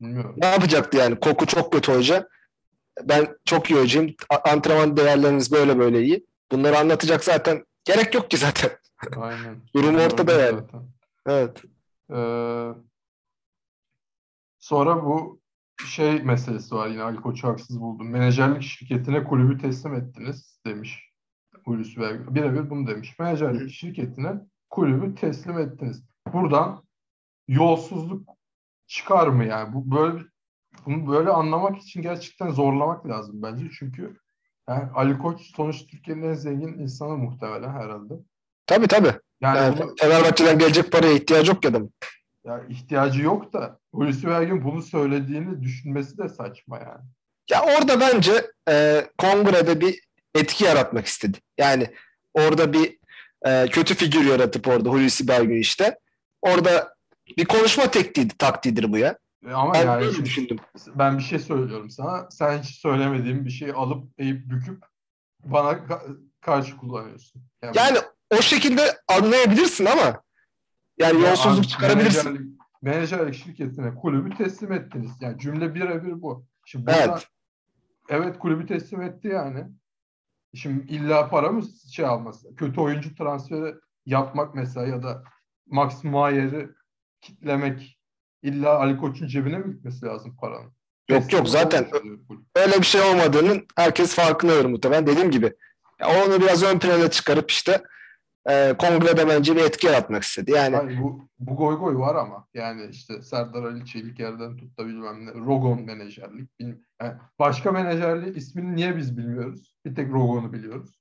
[0.00, 0.34] Bilmiyorum.
[0.36, 1.20] Ne yapacaktı yani?
[1.20, 2.28] Koku çok kötü hoca.
[3.04, 4.14] Ben çok iyi hocayım.
[4.44, 6.26] Antrenman değerleriniz böyle böyle iyi.
[6.50, 7.64] Bunları anlatacak zaten.
[7.84, 8.70] Gerek yok ki zaten.
[9.16, 9.56] Aynen.
[9.74, 10.60] Durum ortada yani.
[10.60, 10.88] zaten.
[11.26, 11.62] Evet.
[12.10, 12.74] Ee,
[14.58, 15.40] sonra bu
[15.86, 18.10] şey meselesi var yine Ali Koç'u haksız buldum.
[18.10, 21.10] Menajerlik şirketine kulübü teslim ettiniz demiş
[21.64, 22.34] Hulusi Belge.
[22.34, 23.18] Birebir bunu demiş.
[23.18, 24.32] Menajerlik şirketine
[24.70, 26.02] kulübü teslim ettiniz.
[26.32, 26.84] Buradan
[27.48, 28.28] yolsuzluk
[28.90, 29.74] çıkar mı yani?
[29.74, 30.24] Bu böyle
[30.86, 33.64] bunu böyle anlamak için gerçekten zorlamak lazım bence.
[33.78, 34.16] Çünkü
[34.68, 38.14] yani Ali Koç sonuç Türkiye'nin en zengin insanı muhtemelen herhalde.
[38.66, 39.12] Tabii tabii.
[39.40, 41.92] Yani, Yani bunu- Fenerbahçe'den gelecek paraya ihtiyacı yok ya adamın.
[42.44, 47.04] ya ihtiyacı yok da Hulusi Belgin bunu söylediğini düşünmesi de saçma yani.
[47.50, 50.00] Ya orada bence e, kongrede bir
[50.34, 51.38] etki yaratmak istedi.
[51.58, 51.86] Yani
[52.34, 52.98] orada bir
[53.46, 55.98] e, kötü figür yaratıp orada Hulusi Belgün işte.
[56.42, 56.94] Orada
[57.38, 59.18] bir konuşma tekniği, taktiğidir bu ya.
[59.48, 60.58] E Ama Ben yani şimdi düşündüm.
[60.94, 62.30] ben bir şey söylüyorum sana.
[62.30, 64.84] Sen hiç söylemediğin bir şeyi alıp eğip büküp
[65.44, 67.42] bana ka- karşı kullanıyorsun.
[67.62, 67.98] Yani, Yani
[68.38, 70.22] o şekilde anlayabilirsin ama
[70.98, 72.24] yani Ya yolsuzluk abi, çıkarabilirsin.
[72.32, 75.10] Menajerlik, menajerlik şirketine kulübü teslim ettiniz.
[75.20, 76.46] Yani cümle birebir bu.
[76.66, 77.26] Şimdi burada, Evet.
[78.08, 78.38] evet.
[78.38, 79.64] kulübü teslim etti yani.
[80.54, 81.62] Şimdi illa para mı
[81.92, 82.56] şey alması?
[82.56, 83.74] Kötü oyuncu transferi
[84.06, 85.22] yapmak mesela ya da
[85.66, 86.68] Max Mayer'i
[87.20, 87.98] kitlemek
[88.42, 90.72] illa Ali Koç'un cebine mi gitmesi lazım paranın?
[91.10, 91.88] Yok yok zaten
[92.56, 95.06] öyle bir şey olmadığının herkes farkındadır muhtemelen.
[95.06, 95.52] Dediğim gibi
[96.00, 97.82] ya onu biraz ön plana çıkarıp işte
[98.48, 100.50] e, kongrede bence bir etki yaratmak istedi.
[100.50, 104.78] Yani Hayır, bu, bu goy goy var ama yani işte Serdar Ali Çelik yerden tut
[104.78, 105.30] da bilmem ne.
[105.30, 106.60] Rogon menajerlik.
[106.60, 106.80] Bilmem.
[107.02, 109.74] Yani başka menajerliği ismini niye biz bilmiyoruz?
[109.86, 111.00] Bir tek Rogon'u biliyoruz.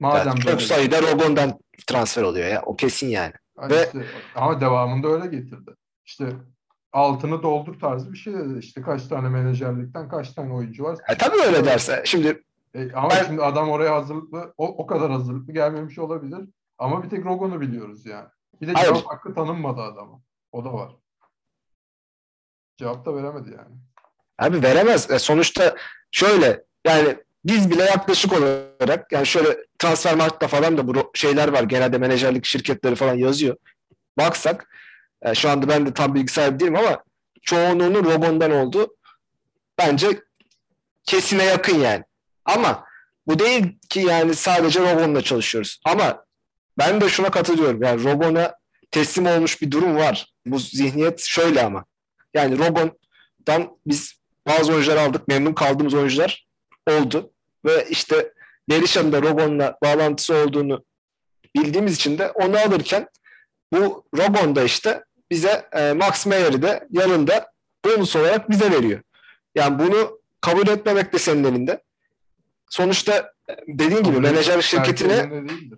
[0.00, 2.62] Madem yani çok sayıda Rogon'dan transfer oluyor ya.
[2.62, 3.32] O kesin yani.
[3.56, 5.70] Hani ve- işte- ama devamında öyle getirdi.
[6.04, 6.26] İşte
[6.92, 8.58] altını doldur tarzı bir şey dedi.
[8.58, 10.98] İşte kaç tane menajerlikten kaç tane oyuncu var.
[11.08, 12.02] E, tabii öyle derse.
[12.06, 12.42] Şimdi
[12.74, 16.48] E, ama Ben- şimdi adam oraya hazırlıklı, o, o kadar hazırlıklı gelmemiş olabilir.
[16.78, 18.28] Ama bir tek Rogon'u biliyoruz yani.
[18.60, 18.86] Bir de Hayır.
[18.88, 20.20] cevap hakkı tanınmadı adama.
[20.52, 20.96] O da var.
[22.76, 23.76] Cevap da veremedi yani.
[24.38, 25.10] Abi veremez.
[25.10, 25.76] E, sonuçta
[26.10, 31.62] şöyle yani biz bile yaklaşık olarak yani şöyle transfer markta falan da bu şeyler var.
[31.62, 33.56] Genelde menajerlik şirketleri falan yazıyor.
[34.18, 34.68] Baksak
[35.22, 37.04] e, şu anda ben de tam bilgi sahibi değilim ama
[37.42, 38.96] çoğunluğunun Rogon'dan olduğu
[39.78, 40.22] bence
[41.04, 42.04] kesine yakın yani.
[42.44, 42.84] Ama
[43.26, 45.80] bu değil ki yani sadece Rogon'la çalışıyoruz.
[45.84, 46.24] Ama
[46.78, 47.82] ben de şuna katılıyorum.
[47.82, 48.54] Yani Rogon'a
[48.90, 50.32] teslim olmuş bir durum var.
[50.46, 51.84] Bu zihniyet şöyle ama.
[52.34, 54.14] Yani Rogon'dan biz
[54.46, 55.28] bazı oyuncular aldık.
[55.28, 56.46] Memnun kaldığımız oyuncular
[56.90, 57.31] oldu.
[57.64, 58.32] Ve işte
[58.70, 60.84] Berisha'nın da Rogon'la bağlantısı olduğunu
[61.56, 63.08] bildiğimiz için de onu alırken
[63.72, 67.52] bu Rogon da işte bize e, Max Meyer'i de yanında
[67.84, 69.00] bonus olarak bize veriyor.
[69.54, 71.82] Yani bunu kabul etmemek de senin elinde.
[72.70, 75.30] Sonuçta e, dediğin gibi menajer şirketine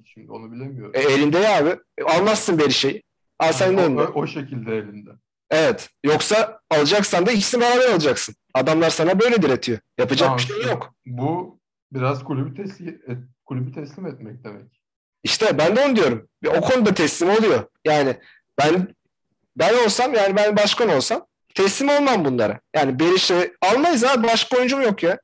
[0.04, 0.92] şimdi onu bilemiyorum.
[0.94, 1.76] e, elinde ya abi.
[1.98, 3.02] E, almazsın Berisha'yı.
[3.38, 4.02] Al senin o, elinde.
[4.02, 5.10] o, o şekilde elinde.
[5.50, 5.90] Evet.
[6.04, 8.34] Yoksa alacaksan da ikisini beraber alacaksın.
[8.54, 9.78] Adamlar sana böyle diretiyor.
[9.98, 10.94] Yapacak Tamam, bir şey yok.
[11.06, 11.58] Bu
[11.92, 14.80] biraz kulübü teslim, et, kulübü teslim etmek demek.
[15.22, 16.28] İşte ben de onu diyorum.
[16.46, 17.64] O konuda teslim oluyor.
[17.84, 18.20] Yani
[18.58, 18.94] ben
[19.56, 22.60] ben olsam yani ben başkan olsam teslim olmam bunlara.
[22.74, 24.26] Yani Beriş'i almayız abi.
[24.26, 25.18] Başka oyuncum yok ya.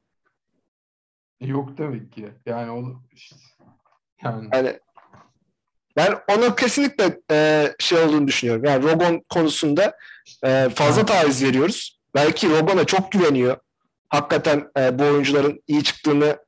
[1.40, 2.33] E, Yok demek ki.
[2.46, 3.37] Yani o işte,
[4.25, 4.79] yani Yani
[5.96, 8.64] ben ona kesinlikle e, şey olduğunu düşünüyorum.
[8.64, 9.96] Yani Rogon konusunda
[10.44, 12.01] e, fazla taviz veriyoruz.
[12.14, 13.57] Belki Rogon'a çok güveniyor.
[14.09, 16.38] Hakikaten e, bu oyuncuların iyi çıktığını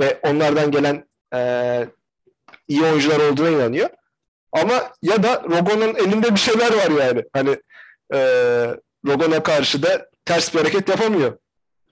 [0.00, 1.40] ve onlardan gelen e,
[2.68, 3.90] iyi oyuncular olduğuna inanıyor.
[4.52, 7.24] Ama ya da Rogon'un elinde bir şeyler var yani.
[7.32, 7.56] Hani
[8.14, 8.18] e,
[9.06, 11.38] Rogon'a karşı da ters bir hareket yapamıyor.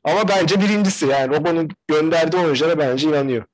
[0.05, 3.45] Ama bence birincisi yani Rogon'un gönderdiği oyunculara bence inanıyor.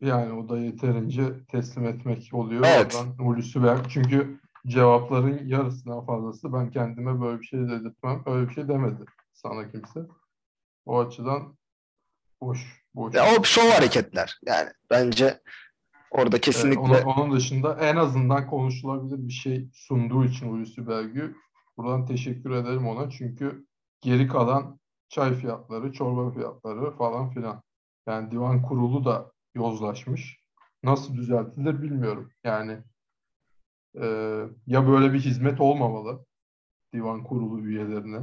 [0.00, 2.64] Yani o da yeterince teslim etmek oluyor.
[2.66, 2.94] Evet.
[2.94, 3.78] Oradan Hulusi ver.
[3.88, 8.22] Çünkü cevapların yarısından fazlası ben kendime böyle bir şey dedirtmem.
[8.26, 10.00] Öyle bir şey demedi sana kimse.
[10.86, 11.56] O açıdan
[12.42, 12.82] boş.
[12.94, 13.14] boş.
[13.14, 14.38] Ya o şov hareketler.
[14.46, 15.40] Yani bence
[16.10, 21.36] orada Ee, kesinlikle onun, onun dışında en azından konuşulabilir bir şey sunduğu için Hulusi Belgü.
[21.76, 23.10] Buradan teşekkür ederim ona.
[23.10, 23.66] Çünkü
[24.00, 27.62] geri kalan çay fiyatları, çorba fiyatları falan filan.
[28.06, 30.42] Yani divan kurulu da yozlaşmış.
[30.82, 32.32] Nasıl düzeltilir bilmiyorum.
[32.44, 32.78] Yani
[34.00, 34.06] e,
[34.66, 36.24] ya böyle bir hizmet olmamalı
[36.94, 38.20] divan kurulu üyelerine.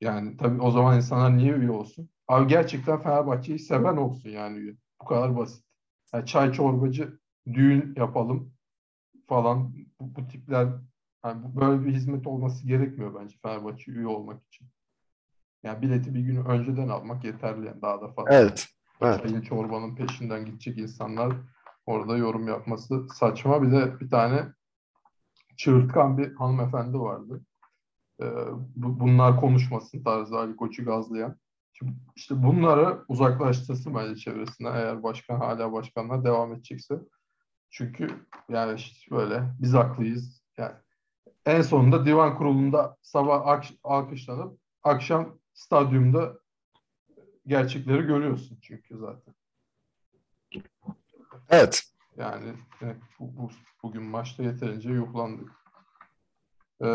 [0.00, 2.10] Yani tabii o zaman insanlar niye üye olsun?
[2.28, 4.76] Abi gerçekten Fenerbahçe'yi seven olsun yani.
[5.02, 5.64] Bu kadar basit.
[6.14, 8.52] Yani çay çorbacı düğün yapalım
[9.28, 10.68] falan bu, bu tipler
[11.24, 14.68] yani böyle bir hizmet olması gerekmiyor bence Fenerbahçe üye olmak için.
[15.62, 18.34] Yani bileti bir gün önceden almak yeterli yani daha da fazla.
[18.34, 18.68] evet.
[19.00, 19.22] evet.
[19.22, 21.36] Çayın çorbanın peşinden gidecek insanlar
[21.86, 23.62] orada yorum yapması saçma.
[23.62, 24.52] Bir de bir tane
[25.56, 27.44] çığırtkan bir hanımefendi vardı.
[28.20, 28.24] Ee,
[28.76, 31.36] bu- bunlar konuşmasın tarzı Ali Koç'u gazlayan.
[31.78, 36.94] Şimdi işte bunları uzaklaştırsın bence çevresine eğer başkan hala başkanla devam edecekse.
[37.70, 40.42] Çünkü yani işte böyle biz haklıyız.
[40.58, 40.74] Yani
[41.46, 46.38] en sonunda divan kurulunda sabah ak- alkışlanıp akşam stadyumda
[47.46, 49.34] gerçekleri görüyorsun çünkü zaten.
[51.48, 51.82] Evet.
[52.16, 53.50] Yani evet, bu, bu-
[53.82, 55.52] bugün maçta yeterince yuhlandık.
[56.80, 56.86] Ee,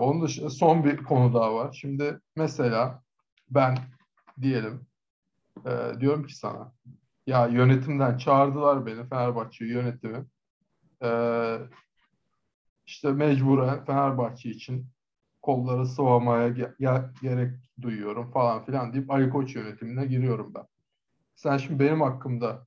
[0.00, 1.78] onun dışında son bir konu daha var.
[1.80, 3.02] Şimdi mesela
[3.50, 3.78] ben
[4.42, 4.86] diyelim
[5.66, 6.72] e, diyorum ki sana
[7.26, 10.26] Ya yönetimden çağırdılar beni Fenerbahçe yönetimi.
[11.04, 11.58] Ee,
[12.86, 14.86] işte mecburen Fenerbahçe için
[15.42, 20.64] kolları sıvamaya ge- ge- gerek duyuyorum falan filan deyip Ali Koç yönetimine giriyorum ben.
[21.36, 22.66] Sen şimdi benim hakkımda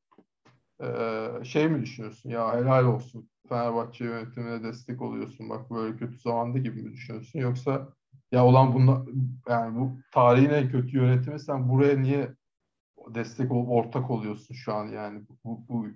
[0.83, 6.57] ee, şey mi düşünüyorsun ya helal olsun Fenerbahçe yönetimine destek oluyorsun bak böyle kötü zamanda
[6.57, 7.89] gibi mi düşünüyorsun yoksa
[8.33, 9.05] ya olan bunda
[9.49, 12.29] yani bu tarihin en kötü yönetimi sen buraya niye
[13.07, 15.87] destek olup ortak oluyorsun şu an yani bu, bu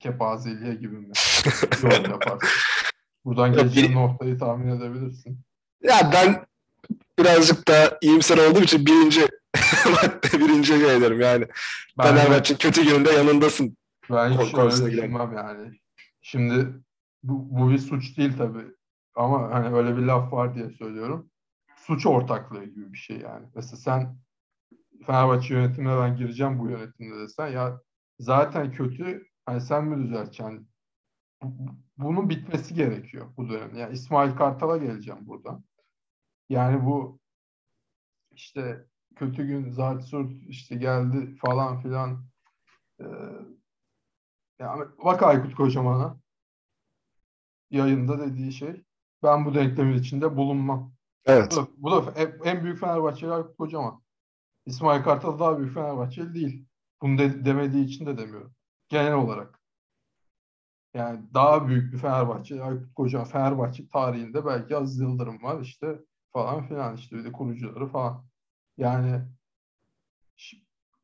[0.00, 1.12] kepazeliğe gibi mi
[1.82, 2.48] yorum yaparsın?
[3.24, 5.40] Buradan bir- noktayı tahmin edebilirsin.
[5.82, 6.44] Ya ben
[7.18, 9.20] birazcık da iyimser olduğum için birinci
[10.32, 11.46] birinci ederim yani.
[11.98, 13.76] Ben, Fenerbahçe kötü gününde yanındasın.
[14.10, 15.80] ben hiç öyle düşünmem yani.
[16.22, 16.66] Şimdi
[17.22, 18.64] bu, bu bir suç değil tabii.
[19.14, 21.30] Ama hani öyle bir laf var diye söylüyorum.
[21.86, 23.46] Suç ortaklığı gibi bir şey yani.
[23.54, 24.18] Mesela sen
[25.06, 27.80] Fenerbahçe yönetimine ben gireceğim bu yönetimde desen ya
[28.18, 30.70] zaten kötü hani sen mi düzelteceksin?
[31.42, 33.76] Bu- bu- Bunun bitmesi gerekiyor bu dönem.
[33.76, 35.62] Yani İsmail Kartal'a geleceğim burada.
[36.50, 37.20] Yani bu
[38.32, 42.26] işte kötü gün Zaltsurt işte geldi falan filan.
[43.00, 43.04] Ee,
[44.58, 46.20] yani bak Aykut Kocaman'a
[47.70, 48.82] yayında dediği şey
[49.22, 50.95] ben bu denklemin içinde bulunmam.
[51.26, 51.52] Evet.
[51.52, 52.12] Bu da, bu da
[52.44, 54.02] en- büyük Fenerbahçeli Aykut Kocaman.
[54.66, 56.66] İsmail Kartal daha büyük Fenerbahçeli değil.
[57.02, 58.54] Bunu de- demediği için de demiyorum.
[58.88, 59.60] Genel olarak.
[60.94, 65.98] Yani daha büyük bir Fenerbahçe, Aykut Kocaman Fenerbahçe tarihinde belki Aziz Yıldırım var işte
[66.32, 68.24] falan filan işte bir de kurucuları falan.
[68.76, 69.22] Yani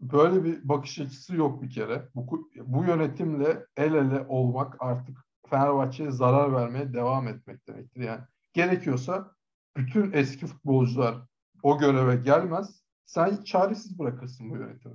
[0.00, 2.08] böyle bir bakış açısı yok bir kere.
[2.14, 5.18] Bu, bu yönetimle el ele olmak artık
[5.50, 8.00] Fenerbahçe'ye zarar vermeye devam etmek demektir.
[8.00, 8.20] Yani
[8.52, 9.35] gerekiyorsa
[9.76, 11.14] bütün eski futbolcular
[11.62, 12.82] o göreve gelmez.
[13.04, 14.94] Sen çaresiz bırakırsın bu yönetimi.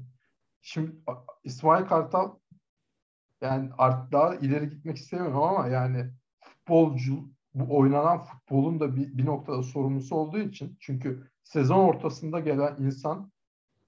[0.62, 0.96] Şimdi
[1.44, 2.36] İsmail Kartal
[3.42, 9.26] yani artık daha ileri gitmek istemiyorum ama yani futbolcu bu oynanan futbolun da bir, bir
[9.26, 13.32] noktada sorumlusu olduğu için çünkü sezon ortasında gelen insan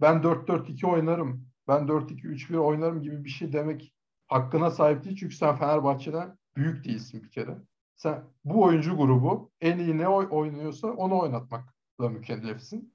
[0.02, 3.93] ben 4-4-2 oynarım, ben 4-2-3-1 oynarım gibi bir şey demek
[4.28, 5.17] hakkına sahip değil.
[5.19, 7.58] Çünkü sen Fenerbahçe'den büyük değilsin bir kere.
[8.00, 12.94] Sen bu oyuncu grubu en iyi ne oy- oynuyorsa onu oynatmakla mükellefsin.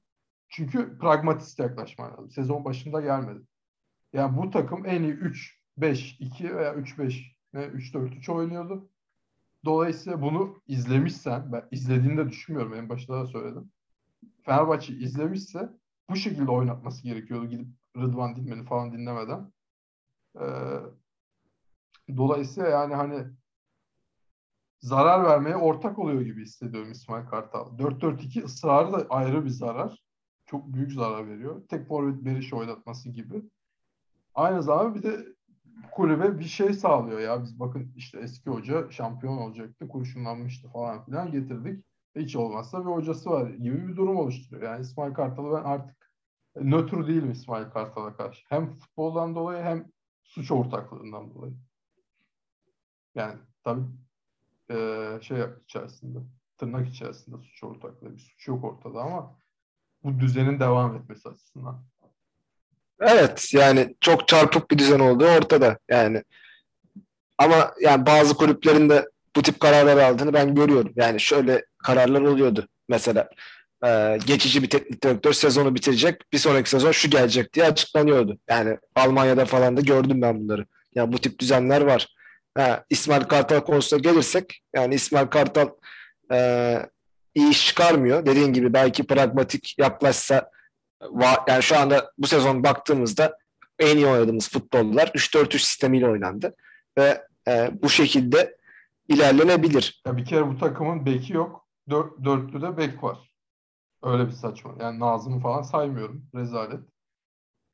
[0.48, 2.30] Çünkü pragmatist yaklaşman lazım.
[2.30, 3.40] Sezon başında gelmedi.
[4.12, 8.90] Yani bu takım en iyi 3-5-2 veya 3-5 ne 3-4-3 oynuyordu.
[9.64, 12.74] Dolayısıyla bunu izlemişsen, ben izlediğini de düşünmüyorum.
[12.74, 13.72] En başta da söyledim.
[14.42, 15.68] Fenerbahçe izlemişse
[16.10, 19.52] bu şekilde oynatması gerekiyordu gidip Rıdvan Dilmen'i falan dinlemeden.
[20.40, 20.46] Ee,
[22.16, 23.24] dolayısıyla yani hani
[24.84, 27.78] zarar vermeye ortak oluyor gibi hissediyorum İsmail Kartal.
[27.78, 30.04] 4-4-2 ısrarı da ayrı bir zarar.
[30.46, 31.62] Çok büyük zarar veriyor.
[31.68, 33.42] Tek forvet Beriş oynatması gibi.
[34.34, 35.26] Aynı zamanda bir de
[35.92, 37.42] kulübe bir şey sağlıyor ya.
[37.42, 41.84] Biz bakın işte eski hoca şampiyon olacaktı, kurşunlanmıştı falan filan getirdik.
[42.16, 44.62] Hiç olmazsa bir hocası var gibi bir durum oluşturuyor.
[44.62, 46.10] Yani İsmail Kartal'ı ben artık
[46.56, 48.44] nötr değilim İsmail Kartal'a karşı.
[48.48, 49.86] Hem futboldan dolayı hem
[50.24, 51.54] suç ortaklığından dolayı.
[53.14, 54.03] Yani tabii
[54.70, 56.18] eee, şey içerisinde,
[56.58, 58.14] tırnak içerisinde suç ortaklığı.
[58.14, 59.38] Bir suç yok ortada ama
[60.02, 61.84] bu düzenin devam etmesi açısından.
[63.00, 66.22] Evet yani çok çarpık bir düzen olduğu ortada yani.
[67.38, 70.92] Ama yani bazı kulüplerin de bu tip kararlar aldığını ben görüyorum.
[70.96, 72.68] Yani şöyle kararlar oluyordu.
[72.88, 73.28] Mesela
[73.86, 76.32] e, geçici bir teknik direktör sezonu bitirecek.
[76.32, 78.38] Bir sonraki sezon şu gelecek diye açıklanıyordu.
[78.50, 80.66] Yani Almanya'da falan da gördüm ben bunları.
[80.94, 82.13] Yani bu tip düzenler var.
[82.56, 85.68] Ha, İsmail Kartal konusuna gelirsek yani İsmail Kartal
[86.32, 86.78] e,
[87.34, 88.26] iyi iş çıkarmıyor.
[88.26, 90.50] Dediğin gibi belki pragmatik yaklaşsa
[91.48, 93.38] yani şu anda bu sezon baktığımızda
[93.78, 96.54] en iyi oynadığımız futbollar 3-4-3 sistemiyle oynandı.
[96.98, 98.56] Ve e, bu şekilde
[99.08, 100.02] ilerlenebilir.
[100.06, 101.66] Ya bir kere bu takımın beki yok.
[101.90, 103.18] Dört, dörtlüde bek var.
[104.02, 104.74] Öyle bir saçma.
[104.80, 106.26] Yani Nazım'ı falan saymıyorum.
[106.34, 106.80] Rezalet.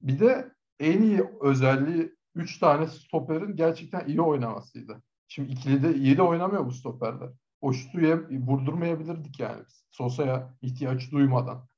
[0.02, 5.02] Bir de en iyi özelliği 3 tane stoperin gerçekten iyi oynamasıydı.
[5.28, 7.28] Şimdi ikili de iyi de oynamıyor bu stoperler.
[7.60, 7.98] O şutu
[8.30, 9.84] vurdurmayabilirdik yani biz.
[9.90, 11.68] Sosa'ya ihtiyaç duymadan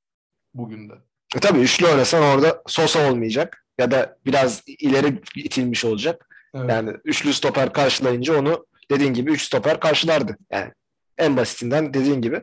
[0.54, 0.94] bugün de.
[1.36, 6.28] E tabii üçlü oynasan orada Sosa olmayacak ya da biraz ileri itilmiş olacak.
[6.54, 6.70] Evet.
[6.70, 10.36] Yani üçlü stoper karşılayınca onu dediğin gibi üç stoper karşılardı.
[10.50, 10.72] Yani
[11.18, 12.42] en basitinden dediğin gibi.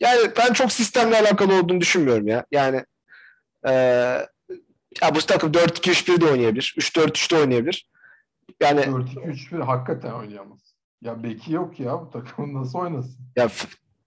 [0.00, 2.44] Yani ben çok sistemle alakalı olduğunu düşünmüyorum ya.
[2.52, 2.84] Yani
[3.68, 3.72] e,
[5.02, 6.74] ya bu takım 4-2-3-1 de oynayabilir.
[6.78, 7.88] 3-4-3 de oynayabilir.
[8.60, 10.58] Yani 4-2-3-1 hakikaten oynayamaz.
[11.02, 13.16] Ya beki yok ya bu takımın nasıl oynasın?
[13.36, 13.50] ya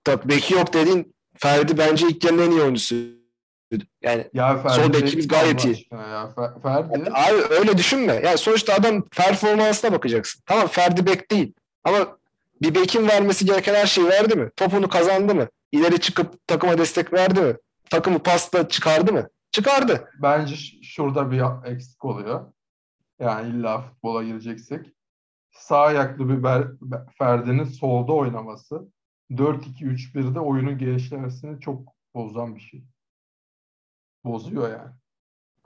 [0.04, 3.16] tak beki yok dediğin Ferdi bence ilk yarının en iyi oyuncusuydu
[4.04, 5.88] Yani Ya Ferdi Sol bekimiz gayet iyi.
[5.92, 6.34] Ya.
[6.36, 8.22] Fer- Ferdi abi öyle düşünme.
[8.26, 10.42] Yani sonuçta adam performansına bakacaksın.
[10.46, 11.54] Tamam Ferdi bek değil.
[11.84, 12.18] Ama
[12.62, 14.50] bir bekin vermesi gereken her şeyi verdi mi?
[14.58, 15.48] Topunu kazandı mı?
[15.72, 17.56] İleri çıkıp takıma destek verdi mi?
[17.90, 19.30] Takımı pasta çıkardı mı?
[19.56, 20.10] Çıkardı.
[20.22, 22.54] bence şurada bir eksik oluyor.
[23.20, 24.88] Yani illa futbola gireceksek.
[25.52, 26.68] Sağ ayaklı bir
[27.18, 28.88] Ferdi'nin solda oynaması
[29.32, 32.84] 4-2-3-1'de oyunun genişlemesini çok bozan bir şey.
[34.26, 34.92] Bozuyor yani.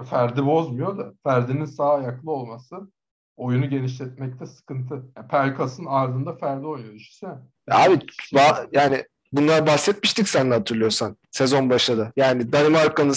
[0.10, 2.92] Ferdi bozmuyor da Ferdi'nin sağ ayaklı olması
[3.38, 4.94] oyunu genişletmekte sıkıntı.
[5.18, 7.34] Yani Pelkas'ın ardında Ferdi oynuyor düşünsene.
[7.72, 7.94] Abi
[8.34, 12.12] ba- yani bunlar bahsetmiştik seninle hatırlıyorsan sezon başında.
[12.16, 13.16] Yani Danimarka'nın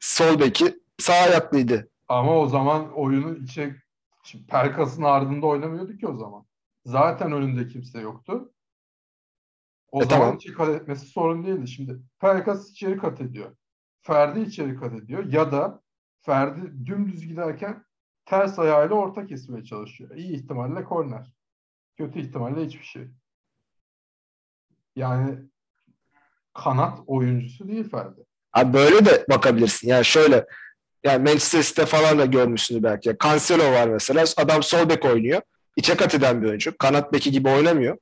[0.00, 1.88] sol beki sağ ayaklıydı.
[2.08, 3.76] Ama o zaman oyunu içe
[4.48, 6.46] Pelkas'ın ardında oynamıyordu ki o zaman.
[6.84, 8.52] Zaten önünde kimse yoktu.
[9.92, 10.38] O E zaman tamam.
[10.56, 11.68] kat etmesi sorun değildi.
[11.68, 13.56] Şimdi Pelkas içeri kat ediyor.
[14.00, 15.24] Ferdi içeri kat ediyor.
[15.24, 15.82] Ya da
[16.20, 17.84] Ferdi dümdüz giderken
[18.24, 20.10] ters ayağıyla orta kesmeye çalışıyor.
[20.16, 21.32] İyi ihtimalle korner.
[21.96, 23.08] Kötü ihtimalle hiçbir şey.
[24.96, 25.38] Yani
[26.54, 28.27] kanat oyuncusu değil Ferdi.
[28.52, 29.88] Abi böyle de bakabilirsin.
[29.88, 30.46] Yani şöyle
[31.04, 33.16] yani Manchester City'de falan da görmüşsünüz belki.
[33.24, 34.24] Cancelo var mesela.
[34.36, 35.42] Adam sol bek oynuyor.
[35.76, 36.78] İçe kat eden bir oyuncu.
[36.78, 37.96] Kanat beki gibi oynamıyor.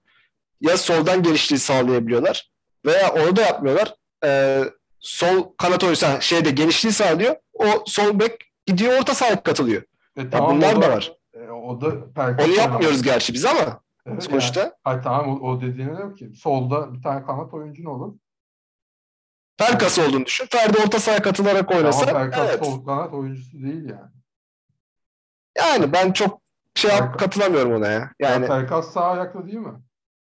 [0.60, 2.50] Ya soldan gelişliği sağlayabiliyorlar
[2.86, 3.94] veya onu da yapmıyorlar.
[4.24, 4.64] Ee,
[5.00, 7.36] sol kanat oyuncusu şeyde genişliği sağlıyor.
[7.54, 8.32] O sol bek
[8.66, 9.82] gidiyor orta sahaya katılıyor.
[10.16, 11.12] E, Ya tamam, bunlar o da var.
[11.34, 11.86] e, o da
[12.44, 14.60] Onu yapmıyoruz gerçi biz ama Evet, sonuçta.
[14.60, 16.30] Yani, hayır, tamam o, o dediğine yok ki.
[16.42, 18.14] Solda bir tane kanat oyuncun olur.
[19.58, 20.46] Pelkas olduğunu düşün.
[20.50, 22.10] Ferdi orta sahaya katılarak oynasa.
[22.10, 22.64] Ama Pelkas evet.
[22.66, 24.10] sol kanat oyuncusu değil yani.
[25.58, 26.40] Yani ben çok
[26.74, 28.10] şey yap, Pelkas- katılamıyorum ona ya.
[28.20, 29.74] Yani, Yani Pelkas sağ ayaklı değil mi?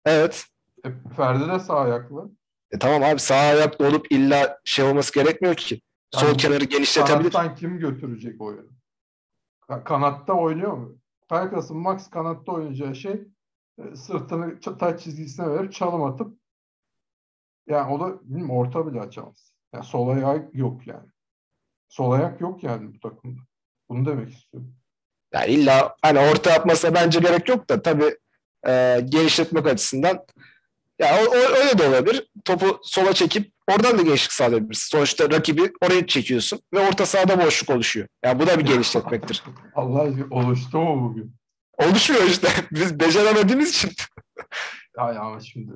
[0.05, 0.45] evet.
[0.86, 2.30] E, Ferdi de sağ ayaklı.
[2.71, 5.82] E tamam abi sağ ayaklı olup illa şey olması gerekmiyor ki.
[6.11, 7.32] Sol Yani kenarı genişletebilir.
[7.32, 8.69] Kanattan kim götürecek oyunu?
[9.69, 10.97] Ka- Kanatta oynuyor mu?
[11.30, 13.28] Pelkas'ın max kanatta oynayacağı şey
[13.80, 16.38] e, sırtını taç çizgisine verip çalım atıp
[17.68, 19.51] yani o da bilmiyorum, orta bile açamaz.
[19.74, 21.07] Yani sol ayağı yok yani.
[21.89, 23.41] Sol ayak yok yani bu takımda.
[23.89, 24.76] Bunu demek istiyorum.
[25.34, 28.18] Yani illa hani orta yapmasına bence gerek yok da tabii
[28.68, 30.26] e, genişletmek açısından
[30.99, 32.30] ya o, o- öyle de olabilir.
[32.45, 34.97] Topu sola çekip oradan da genişlik sağlayabilirsin.
[34.97, 38.07] Sonuçta rakibi oraya çekiyorsun ve orta sahada boşluk oluşuyor.
[38.24, 39.43] Yani bu da bir genişletmektir.
[39.76, 41.36] Allah aşkına oluştu mu bugün?
[41.78, 42.47] Oluşmuyor işte.
[42.72, 43.91] Biz beceremediğimiz için.
[44.97, 45.72] Ay ama şimdi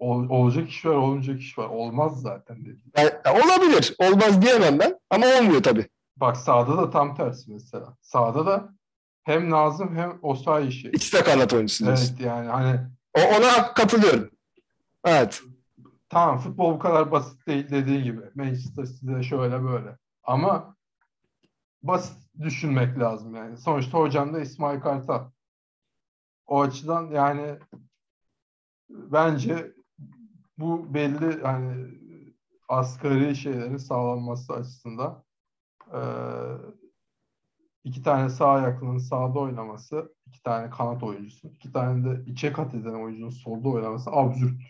[0.00, 1.68] ol- olacak iş var, olmayacak iş var.
[1.68, 2.80] Olmaz zaten dedi.
[2.96, 3.10] Yani,
[3.44, 3.94] olabilir.
[3.98, 5.00] Olmaz diyemem ben.
[5.10, 5.88] Ama olmuyor tabii.
[6.16, 7.96] Bak sağda da tam tersi mesela.
[8.00, 8.74] Sağda da
[9.24, 10.88] hem Nazım hem Osayi işi.
[10.88, 11.86] İkisi de kanat oyuncusu.
[11.88, 12.80] Evet yani hani
[13.18, 14.30] O, ona katılıyorum.
[15.04, 15.42] Evet.
[16.08, 18.20] tamam futbol bu kadar basit değil dediğin gibi.
[18.34, 19.96] Manchester City'de şöyle böyle.
[20.24, 20.76] Ama
[21.82, 23.56] basit düşünmek lazım yani.
[23.56, 25.30] Sonuçta hocam da İsmail Kartal.
[26.46, 27.58] O açıdan yani
[28.90, 29.72] bence
[30.60, 31.86] bu belli hani
[32.68, 35.24] asgari şeylerin sağlanması açısından
[35.94, 36.00] eee,
[37.84, 42.74] iki tane sağ ayaklının sağda oynaması, iki tane kanat oyuncusu, iki tane de içe kat
[42.74, 44.60] eden oyuncunun solda oynaması absürt.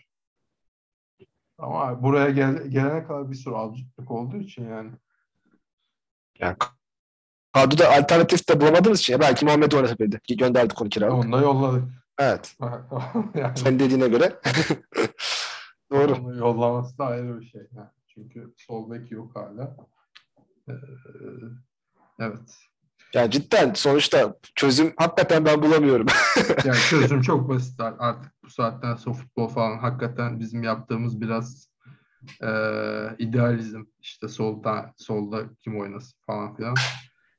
[1.57, 4.91] Ama buraya gel- gelene kadar bir sürü absürtlük olduğu için yani.
[6.39, 6.55] Yani
[7.53, 10.19] kadroda alternatif de bulamadığımız için belki Muhammed oynatabilirdi.
[10.37, 11.13] Gönderdik onu kiralık.
[11.25, 11.83] Onu da yolladık.
[12.19, 12.57] Evet.
[13.35, 14.39] yani Senin dediğine göre.
[15.91, 16.13] Doğru.
[16.13, 17.61] onu yollaması da ayrı bir şey.
[17.75, 17.89] Yani.
[18.07, 19.77] Çünkü sol bek yok hala.
[20.67, 20.75] Eee,
[22.19, 22.57] evet.
[23.13, 26.07] Yani cidden sonuçta çözüm hakikaten ben bulamıyorum.
[26.65, 31.71] Yani çözüm çok basit artık bu saatten sonra futbol falan hakikaten bizim yaptığımız biraz
[32.41, 36.75] eee, idealizm işte solda solda kim oynasın falan filan.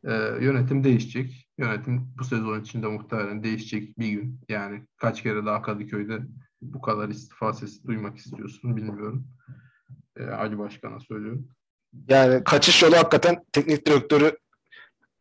[0.07, 1.49] Eee, yönetim değişecek.
[1.59, 4.41] Yönetim bu sezon içinde muhtemelen değişecek bir gün.
[4.49, 6.19] Yani kaç kere daha Kadıköy'de
[6.63, 9.27] bu kadar istifa sesi duymak istiyorsun bilmiyorum.
[10.19, 11.49] Eee, Ali Başkan'a söylüyorum.
[12.09, 14.37] Yani kaçış yolu hakikaten teknik direktörü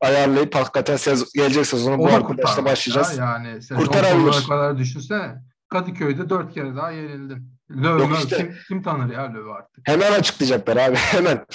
[0.02, 3.18] ayarlayıp hakikaten sezon, gelecek sezonu bu arkadaşla başlayacağız.
[3.18, 3.26] ya.
[3.26, 4.48] Yani Kurtarabilir.
[4.50, 5.36] kadar düşünsene.
[5.70, 7.52] Kadıköy'de dört kere daha yenildin.
[7.72, 8.38] Löw, Yok işte.
[8.38, 9.88] kim, kim tanır ya Löw'ü artık?
[9.88, 11.46] Hemen açıklayacaklar abi hemen.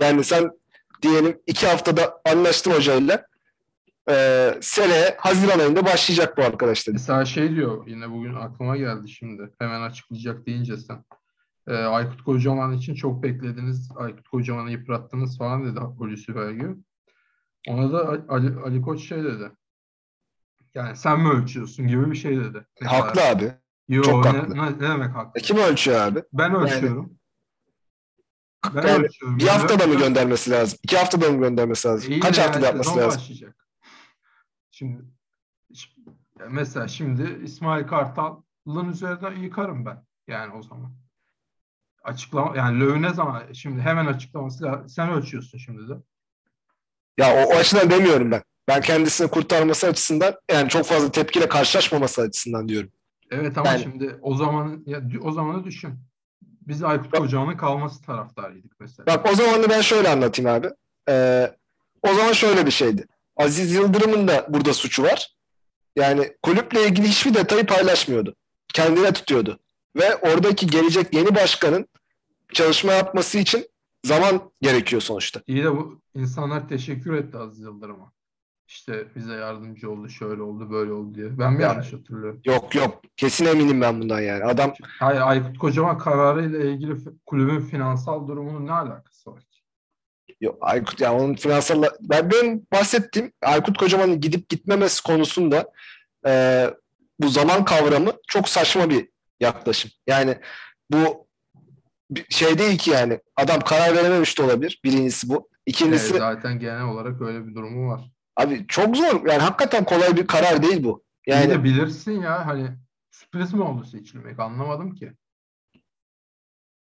[0.00, 0.50] yani sen
[1.02, 3.26] diyelim iki haftada anlaştın hocayla.
[4.10, 6.92] Ee, seneye Haziran ayında başlayacak bu arkadaş dedi.
[6.92, 9.50] Mesela şey diyor yine bugün aklıma geldi şimdi.
[9.58, 11.04] Hemen açıklayacak deyince sen.
[11.68, 13.90] Ee, Aykut Kocaman için çok beklediniz.
[13.96, 16.76] Aykut Kocaman'ı yıprattınız falan dedi Hulusi Belgü.
[17.68, 19.50] Ona da Ali, Ali Koç şey dedi.
[20.74, 22.66] Yani sen mi ölçüyorsun gibi bir şey dedi.
[22.80, 23.52] Mesela, Haklı abi.
[23.88, 24.56] Yo, çok ne, haklı.
[24.56, 25.40] ne, ne demek haklı?
[25.40, 26.22] E, kim ölçüyor abi?
[26.32, 27.18] Ben ölçüyorum.
[28.74, 30.78] Ben Yani bir Yani haftada mı göndermesi lazım?
[30.82, 32.12] İki haftada mı göndermesi lazım?
[32.12, 33.20] İyi Kaç yani yapması lazım?
[33.20, 33.61] başlayacak.
[34.82, 35.02] Şimdi
[36.50, 40.04] mesela şimdi İsmail Kartal'ın üzerinden yıkarım ben.
[40.28, 40.92] Yani o zaman.
[42.04, 44.88] Açıklama yani Löw ne zaman şimdi hemen açıklaması lazım.
[44.88, 45.94] Sen ölçüyorsun şimdi de.
[47.18, 48.42] Ya o, o açıdan demiyorum ben.
[48.68, 52.90] Ben kendisini kurtarması açısından yani çok fazla tepkiyle karşılaşmaması açısından diyorum.
[53.30, 55.94] Evet ama Yani- şimdi o zaman ya, o zamanı düşün.
[56.42, 59.06] Biz Aykut Kocaman'ın kalması taraftarıydık mesela.
[59.06, 60.68] Bak o zaman da ben şöyle anlatayım abi.
[61.08, 61.56] Ee,
[62.02, 63.06] o zaman şöyle bir şeydi.
[63.36, 65.34] Aziz Yıldırım'ın da burada suçu var.
[65.96, 68.34] Yani kulüple ilgili hiçbir detayı paylaşmıyordu.
[68.74, 69.58] Kendine tutuyordu.
[69.96, 71.88] Ve oradaki gelecek yeni başkanın
[72.52, 73.66] çalışma yapması için
[74.04, 75.40] zaman gerekiyor sonuçta.
[75.46, 78.12] İyi de bu insanlar teşekkür etti Aziz Yıldırım'a.
[78.68, 81.38] İşte bize yardımcı oldu, şöyle oldu, böyle oldu diye.
[81.38, 82.40] Ben mi Ya- yanlış hatırlıyorum?
[82.44, 83.02] Yok yok.
[83.16, 84.44] Kesin eminim ben bundan yani.
[84.44, 89.42] Adam Hayır, Aykut Kocaman kararıyla ilgili kulübün finansal durumunun ne alakası var?
[90.40, 95.72] Yok Aykut ya onun finansal ben benim bahsettiğim Aykut Kocaman'ın gidip gitmemesi konusunda
[96.26, 96.66] e,
[97.20, 99.08] bu zaman kavramı çok saçma bir
[99.40, 99.90] yaklaşım.
[100.06, 100.38] Yani
[100.90, 101.26] bu
[102.28, 104.80] şey değil ki yani adam karar verememiş de olabilir.
[104.84, 105.48] Birincisi bu.
[105.66, 108.00] İkincisi Evet, zaten genel olarak öyle bir durumu var.
[108.36, 109.26] abi çok zor.
[109.26, 111.04] Yani hakikaten kolay bir karar değil bu.
[111.26, 112.70] Yani de bilirsin ya hani
[113.10, 115.12] sürpriz mi oldu seçilmek anlamadım ki.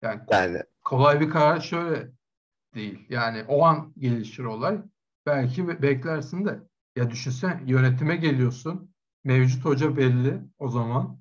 [0.02, 2.12] Yani yani kolay bir karar şöyle
[2.76, 3.06] değil.
[3.10, 4.82] Yani o an gelişir olay.
[5.26, 6.60] Belki be- beklersin de.
[6.96, 8.92] Ya düşünsen yönetime geliyorsun.
[9.24, 11.20] Mevcut hoca belli o zaman.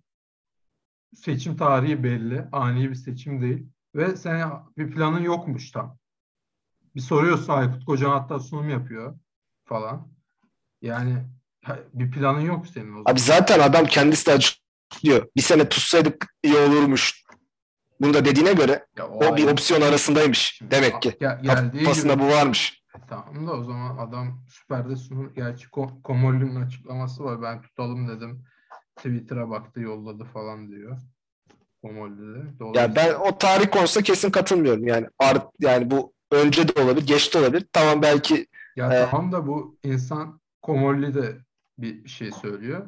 [1.14, 2.44] Seçim tarihi belli.
[2.52, 3.66] Ani bir seçim değil.
[3.94, 5.98] Ve sen bir planın yokmuş tam.
[6.94, 9.18] Bir soruyorsun Aykut Kocaman hatta sunum yapıyor
[9.64, 10.08] falan.
[10.82, 11.24] Yani
[11.94, 13.12] bir planın yok senin o zaman.
[13.12, 15.28] abi zaten adam kendisi de açıklıyor.
[15.36, 17.24] Bir sene tutsaydık iyi olurmuş.
[18.00, 21.16] Bunu da dediğine göre Ya o bir ayrı- opsiyon arasındaymış Şimdi demek ki.
[21.20, 22.82] geldiği Kafasında gibi- bu varmış.
[23.08, 25.32] Tamam da o zaman adam süperde sunum.
[25.36, 27.42] Gerçi Ko- Komolli'nin açıklaması var.
[27.42, 28.44] Ben tutalım dedim.
[28.96, 30.98] Twitter'a baktı yolladı falan diyor.
[31.82, 32.38] Komolli'de.
[32.38, 34.86] Ya Dolayısıyla ben o tarih konusunda kesin katılmıyorum.
[34.86, 37.66] Yani art yani bu önce de olabilir, geç de olabilir.
[37.72, 38.46] Tamam belki
[38.76, 41.36] ya e- tamam da bu insan Komolli de
[41.78, 42.86] bir bir şey söylüyor.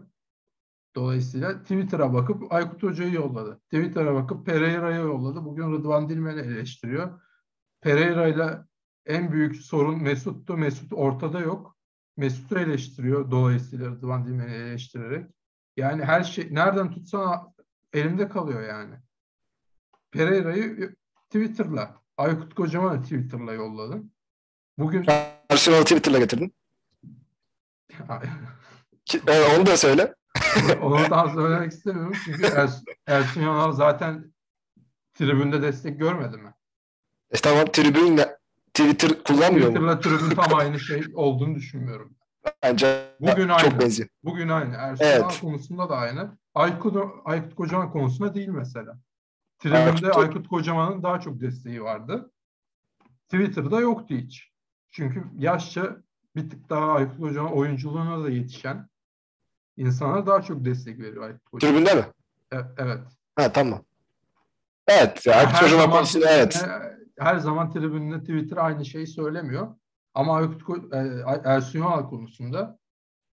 [0.94, 3.60] Dolayısıyla Twitter'a bakıp Aykut Hoca'yı yolladı.
[3.60, 5.44] Twitter'a bakıp Pereira'yı yolladı.
[5.44, 7.20] Bugün Rıdvan Dilmen'i eleştiriyor.
[7.80, 8.66] Pereira'yla
[9.06, 10.56] en büyük sorun Mesut'tu.
[10.56, 11.76] Mesut ortada yok.
[12.16, 15.26] Mesut'u eleştiriyor dolayısıyla Rıdvan Dilmen'i eleştirerek.
[15.76, 17.54] Yani her şey nereden tutsan
[17.92, 18.94] elimde kalıyor yani.
[20.10, 20.96] Pereira'yı
[21.30, 24.12] Twitter'la, Aykut Kocaman'ı Twitter'la yolladım.
[24.78, 25.06] Bugün
[25.50, 26.54] Arsenal'ı Twitter'la getirdin.
[29.26, 30.14] E, onu da söyle.
[30.82, 34.32] Onu daha söylemek istemiyorum çünkü Ersun, Ersun Yanal zaten
[35.14, 36.54] tribünde destek görmedi mi?
[37.30, 38.36] E, tamam tribünle
[38.74, 39.74] Twitter kullanmıyor mu?
[39.74, 42.16] Twitter'la tribün tam aynı şey olduğunu düşünmüyorum.
[42.62, 43.80] Bence Bugün çok aynı.
[43.80, 44.08] benziyor.
[44.24, 44.74] Bugün aynı.
[44.74, 45.20] Ersun Evet.
[45.20, 46.38] Yanal konusunda da aynı.
[46.54, 48.98] Aykut, Aykut Kocaman konusunda değil mesela.
[49.58, 52.32] Tribünde Aykut- Aykut Kocaman'ın daha çok desteği vardı.
[53.28, 54.50] Twitter'da yoktu hiç.
[54.90, 55.96] Çünkü yaşça
[56.36, 58.88] bir tık daha Aykut Kocaman oyunculuğuna da yetişen
[59.80, 61.74] insanlar daha çok destek veriyor Aykut Kocaman.
[61.74, 62.06] Tribünde mi?
[62.52, 63.00] E- Evet.
[63.36, 63.84] Ha tamam.
[64.88, 65.26] Evet.
[65.26, 66.66] Ya, Aykut zaman, konusunda evet.
[67.18, 69.74] her zaman tribünde Twitter aynı şeyi söylemiyor.
[70.14, 70.96] Ama Aykut e,
[71.44, 72.78] Ersun Yanal konusunda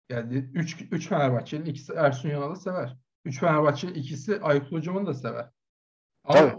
[0.09, 2.97] yani 3 3 Fenerbahçe'nin ikisi Ersun Yanal'ı sever.
[3.25, 5.49] 3 Fenerbahçe'nin ikisi Aykut Kocaman'ı da sever.
[6.23, 6.55] Ama Tabii.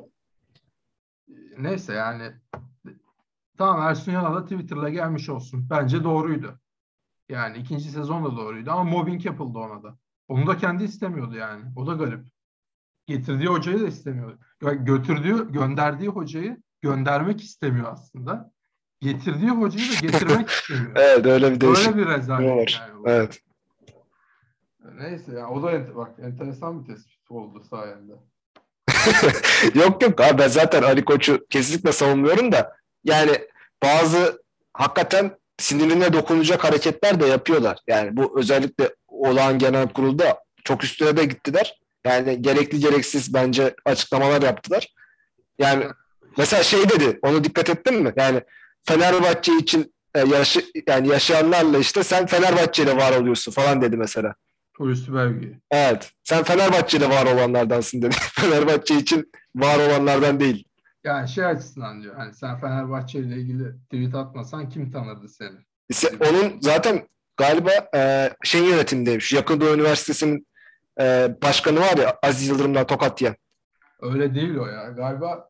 [1.58, 2.32] neyse yani
[3.58, 5.66] tamam Ersun Yanal da Twitter'la gelmiş olsun.
[5.70, 6.60] Bence doğruydu.
[7.28, 9.98] Yani ikinci sezon da doğruydu ama mobbing yapıldı ona da.
[10.28, 11.64] Onu da kendi istemiyordu yani.
[11.76, 12.20] O da garip.
[13.06, 14.38] Getirdiği hocayı da istemiyor.
[14.62, 18.52] Gö- Götürdüğü, gönderdiği hocayı göndermek istemiyor aslında.
[19.00, 20.92] Getirdiği hocayı da getirmek istemiyor.
[20.96, 21.86] Evet öyle bir değişik.
[21.86, 22.80] Öyle bir rezalet var.
[22.88, 22.98] yani.
[22.98, 23.08] bu.
[23.08, 23.40] Evet.
[24.94, 28.12] Neyse ya o da bak enteresan bir tespit oldu sayende.
[29.74, 33.30] yok yok abi ben zaten Ali Koç'u kesinlikle savunmuyorum da yani
[33.82, 37.78] bazı hakikaten sinirine dokunacak hareketler de yapıyorlar.
[37.86, 41.78] Yani bu özellikle olağan genel kurulda çok üstüne de gittiler.
[42.06, 44.86] Yani gerekli gereksiz bence açıklamalar yaptılar.
[45.58, 45.84] Yani
[46.38, 48.12] mesela şey dedi onu dikkat ettin mi?
[48.16, 48.42] Yani
[48.84, 54.34] Fenerbahçe için e, yaşı, yani yaşayanlarla işte sen Fenerbahçe'yle var oluyorsun falan dedi mesela.
[54.76, 55.58] Hulusi Belge.
[55.70, 56.10] Evet.
[56.24, 58.16] Sen Fenerbahçe'de var olanlardansın dedi.
[58.32, 60.64] Fenerbahçe için var olanlardan değil.
[61.04, 62.14] Yani şey açısından diyor.
[62.16, 65.58] Hani sen Fenerbahçe ile ilgili tweet atmasan kim tanırdı seni?
[66.20, 69.32] Onun zaten galiba e, şeyin yönetimindeymiş.
[69.32, 70.46] Yakın Doğu Üniversitesi'nin
[71.00, 73.36] e, başkanı var ya Aziz Yıldırım'dan tokat yiyen.
[74.00, 74.88] Öyle değil o ya.
[74.88, 75.48] Galiba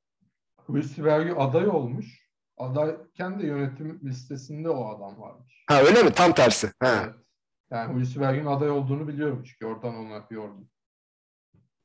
[0.66, 2.28] Hulusi Belgü aday olmuş.
[2.59, 5.64] Adayken de yönetim listesinde o adam varmış.
[5.68, 6.12] Ha öyle mi?
[6.12, 6.72] Tam tersi.
[6.80, 7.03] Ha.
[7.05, 7.14] Evet.
[7.70, 10.68] Yani Hulusi Belgü'nün aday olduğunu biliyorum çünkü oradan ona yordum.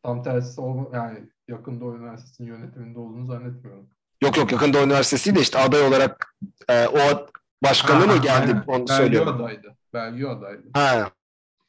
[0.04, 3.89] Tam tersi olma, yani yakında üniversitesinin yönetiminde olduğunu zannetmiyorum.
[4.24, 6.36] Yok yok yakında üniversitesi de işte aday olarak
[6.70, 7.28] e, o
[7.64, 8.64] başkanlığı mı geldi aynen.
[8.68, 9.36] onu Belgü söylüyorum.
[9.41, 9.78] adaydı.
[9.93, 10.64] Belgü adaydı.
[10.74, 11.12] Ha,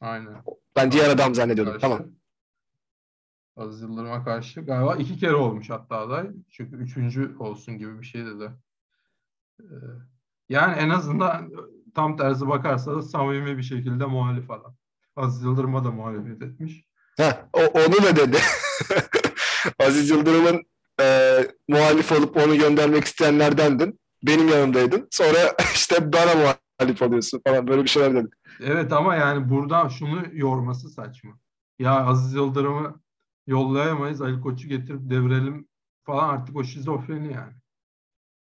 [0.01, 0.43] Aynen.
[0.75, 1.73] ben diğer adam zannediyordum.
[1.73, 1.81] Karşı.
[1.81, 2.05] Tamam.
[3.57, 4.61] Aziz Yıldırım'a karşı.
[4.61, 6.29] Galiba iki kere olmuş hatta aday.
[6.49, 8.51] Çünkü üçüncü olsun gibi bir şey dedi.
[9.61, 9.65] Ee,
[10.49, 11.51] Yani en azından
[11.95, 14.75] tam tersi bakarsanız samimi bir şekilde muhalif adam.
[15.15, 16.85] Aziz Yıldırım'a da muhalefet etmiş.
[17.17, 18.37] Heh, o, onu da dedi.
[19.79, 20.63] Aziz Yıldırım'ın
[21.01, 21.37] e,
[21.67, 23.99] muhalif olup onu göndermek isteyenlerdendin.
[24.23, 25.07] Benim yanımdaydın.
[25.11, 25.37] Sonra
[25.73, 28.29] işte bana muhalif oluyorsun falan böyle bir şeyler dedi.
[28.59, 31.31] Evet ama yani buradan şunu yorması saçma.
[31.79, 32.99] Ya Aziz Yıldırım'ı
[33.47, 34.21] yollayamayız.
[34.21, 35.67] Ali Koç'u getirip devirelim
[36.03, 37.53] falan artık o şizofreni yani.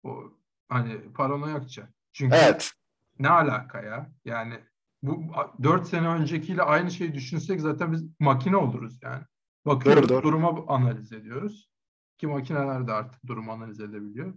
[0.04, 0.32] O
[0.68, 1.88] hani paranoyakça.
[2.12, 2.72] Çünkü Evet.
[3.18, 4.10] ne alaka ya?
[4.24, 4.60] Yani
[5.02, 5.32] bu
[5.62, 9.24] 4 sene öncekiyle aynı şeyi düşünsek zaten biz makine oluruz yani.
[9.66, 10.22] Bakıyoruz Doğru, doğru.
[10.22, 11.70] duruma analiz ediyoruz.
[12.18, 14.34] Ki makineler de artık durumu analiz edebiliyor.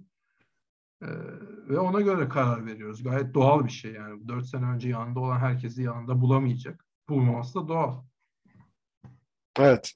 [1.01, 1.07] Ee,
[1.70, 3.03] ve ona göre karar veriyoruz.
[3.03, 4.28] Gayet doğal bir şey yani.
[4.28, 6.86] 4 sene önce yanında olan herkesi yanında bulamayacak.
[7.09, 8.03] Bulmaması da doğal.
[9.59, 9.93] Evet.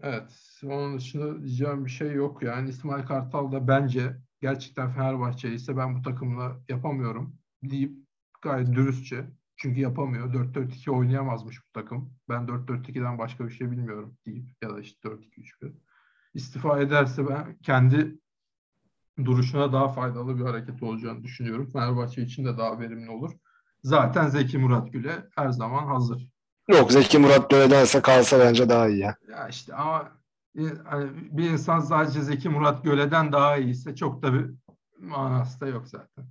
[0.00, 0.60] Evet.
[0.64, 2.42] Onun dışında diyeceğim bir şey yok.
[2.42, 7.92] Yani İsmail Kartal da bence gerçekten Fenerbahçe ise ben bu takımla yapamıyorum deyip
[8.42, 10.34] gayet dürüstçe çünkü yapamıyor.
[10.34, 12.12] 4-4-2 oynayamazmış bu takım.
[12.28, 15.72] Ben 4-4-2'den başka bir şey bilmiyorum deyip ya da işte 4-2-3-1.
[16.34, 18.18] İstifa ederse ben kendi
[19.24, 21.70] duruşuna daha faydalı bir hareket olacağını düşünüyorum.
[21.72, 23.32] Fenerbahçe için de daha verimli olur.
[23.82, 26.28] Zaten Zeki Murat Gül'e her zaman hazır.
[26.68, 29.16] Yok Zeki Murat böyledense kalsa bence daha iyi ya.
[29.30, 30.12] Ya işte ama
[30.56, 34.50] bir- hani bir insan sadece Zeki Murat Göle'den daha iyiyse çok da bir
[34.98, 36.26] manası da yok zaten.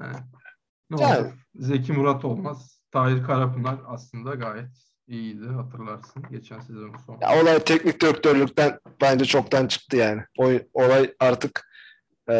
[0.00, 0.16] Yani,
[0.96, 1.32] ne Yani- olur?
[1.54, 2.80] Zeki Murat olmaz.
[2.90, 4.68] Tahir Karapınar aslında gayet
[5.06, 7.18] iyiydi hatırlarsın geçen sezonun sonu.
[7.22, 10.22] Ya olay teknik direktörlükten bence çoktan çıktı yani.
[10.38, 11.68] O, olay artık
[12.30, 12.34] e,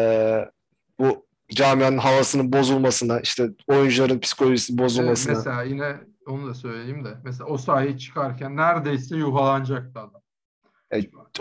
[0.99, 5.33] bu camianın havasının bozulmasına, işte oyuncuların psikolojisi Evet, bozulmasına.
[5.33, 5.95] mesela yine
[6.27, 10.21] onu da söyleyeyim de mesela o sahayı çıkarken neredeyse yuhalanacaktı adam.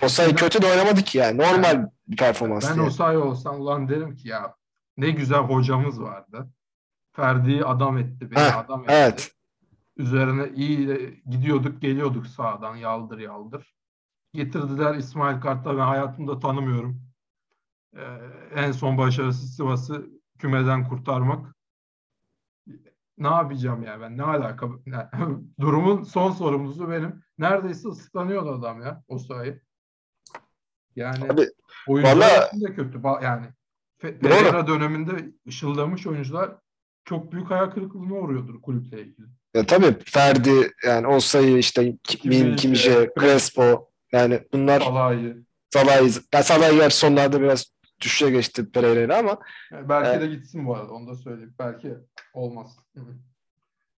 [0.03, 1.39] o sayı kötü de oynamadı ki yani.
[1.39, 2.71] Normal bir performans.
[2.71, 4.55] Ben o sahi olsam ulan derim ki ya
[4.97, 6.49] ne güzel hocamız vardı.
[7.15, 8.93] Ferdi'yi adam etti, beni Heh, adam etti.
[8.93, 9.35] Evet.
[9.97, 13.75] Üzerine iyi gidiyorduk geliyorduk sağdan yaldır yaldır.
[14.33, 17.03] Getirdiler İsmail Kartal ben hayatımda tanımıyorum.
[17.97, 18.03] Ee,
[18.55, 20.07] en son başarısı Sivas'ı
[20.39, 21.55] kümeden kurtarmak.
[23.19, 24.69] Ne yapacağım ya ben ne alaka?
[24.87, 25.09] Yani
[25.61, 27.23] Durumun son sorumlusu benim.
[27.39, 29.61] Neredeyse ıslıklanıyordu adam ya o sayı.
[30.97, 31.47] Yani Abi,
[31.89, 33.01] oyuncular valla- de kötü.
[33.23, 33.47] Yani
[34.03, 34.31] Fe- Doğru.
[34.31, 36.57] Pereira döneminde ışıldamış oyuncular
[37.05, 39.27] çok büyük hayal kırıklığına uğruyordur kulüple ilgili.
[39.55, 45.37] Ya tabii Ferdi yani o sayı işte Min, Kimje, Crespo yani bunlar Salah'ı.
[45.71, 47.65] Salah'ı ya Salah gerçi sonlarda biraz
[48.01, 49.39] düşüşe geçti Pereira'yla ama
[49.73, 50.21] Yani belki Evet.
[50.21, 51.55] de gitsin bu arada onu da söyleyeyim.
[51.59, 51.95] Belki
[52.35, 52.77] olmaz.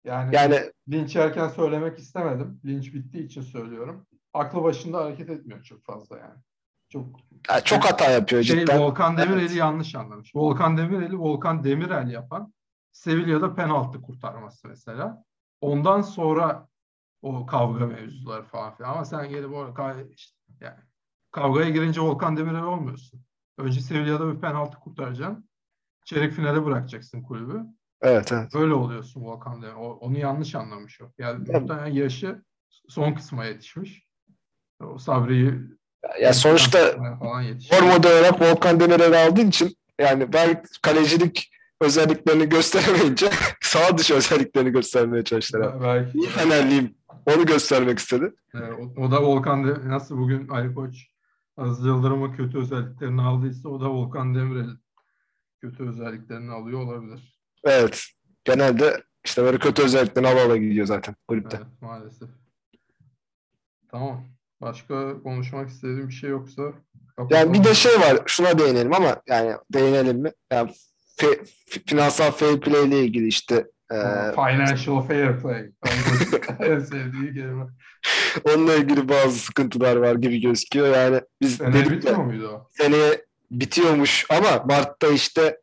[0.05, 2.61] Yani, yani linç yerken söylemek istemedim.
[2.65, 4.07] Linç bittiği için söylüyorum.
[4.35, 6.39] Aklı başında hareket etmiyor çok fazla yani.
[6.89, 7.07] Çok
[7.51, 8.81] ya çok hata yapıyor şey cidden.
[8.81, 9.57] Volkan Demirel'i Evet.
[9.57, 10.37] yanlış anlamış.
[10.37, 12.53] Volkan Demirel'i Volkan Demirel yapan
[12.97, 15.25] Sevilla'da penaltı kurtarması mesela.
[15.61, 16.69] Ondan sonra
[17.23, 18.93] o kavga mevzuları falan filan.
[18.93, 20.79] Ama sen gelip o ka- işte yani
[21.31, 23.21] kavgaya girince Volkan Demirel olmuyorsun.
[23.59, 25.49] Önce Sevilla'da bir penaltı kurtaracaksın.
[26.05, 27.61] Çeyrek finale bırakacaksın kulübü.
[28.03, 28.55] Evet, evet.
[28.55, 29.77] Öyle oluyorsun Volkan Demirel.
[29.77, 31.05] O- onu yanlış anlamış o.
[31.19, 31.61] Yani Evet.
[31.61, 32.43] muhtemelen yaşı
[32.89, 34.07] son kısma yetişmiş.
[34.81, 35.55] O Sabri'yi
[36.21, 36.79] Ya sonuçta
[37.43, 37.81] yetişmiş.
[37.81, 41.51] rol model olarak Volkan Demirel'i aldığın için yani ben kalecilik
[41.81, 43.31] özelliklerini gösteremeyince
[43.63, 45.73] sağ dışı özelliklerini göstermeye çalıştılar.
[45.75, 45.85] abi.
[45.85, 46.19] Belki.
[46.19, 46.95] İyi Fenerliyim.
[47.27, 48.35] Onu göstermek istedi.
[48.55, 51.07] Ee, o, o da Volkan nasıl bugün Ali Koç
[51.57, 54.79] Aziz Yıldırım'ın kötü özelliklerini aldıysa o da Volkan Demirel'in
[55.61, 57.39] kötü özelliklerini alıyor olabilir.
[57.65, 58.05] Evet.
[58.45, 61.57] Genelde işte böyle kötü özelliklerini ala ala gidiyor zaten kulüpte.
[61.57, 62.29] Evet maalesef.
[63.91, 64.25] Tamam.
[64.61, 66.63] Başka konuşmak istediğim bir şey yoksa
[67.31, 68.19] Yani bir de şey var.
[68.27, 70.33] Şuna değinelim ama yani değinelim mi?
[70.53, 70.71] Yani
[71.17, 71.41] fe-
[71.71, 73.55] fi- finansal fair play ile ilgili işte
[73.91, 73.97] e,
[74.35, 75.71] Financial fair play.
[76.71, 77.65] en sevdiği kelime.
[78.45, 80.97] onunla ilgili bazı sıkıntılar var gibi gözüküyor.
[80.97, 82.69] Yani biz Sene dedik ya, bitiyor muydu o?
[82.71, 85.59] seneye bitiyormuş ama Mart'ta işte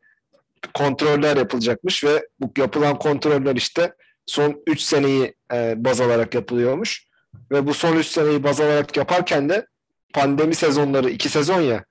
[0.74, 3.94] kontroller yapılacakmış ve bu yapılan kontroller işte
[4.26, 7.06] son 3 seneyi e, baz alarak yapılıyormuş.
[7.52, 9.68] Ve bu son 3 seneyi baz alarak yaparken de
[10.14, 11.84] pandemi sezonları 2 sezon ya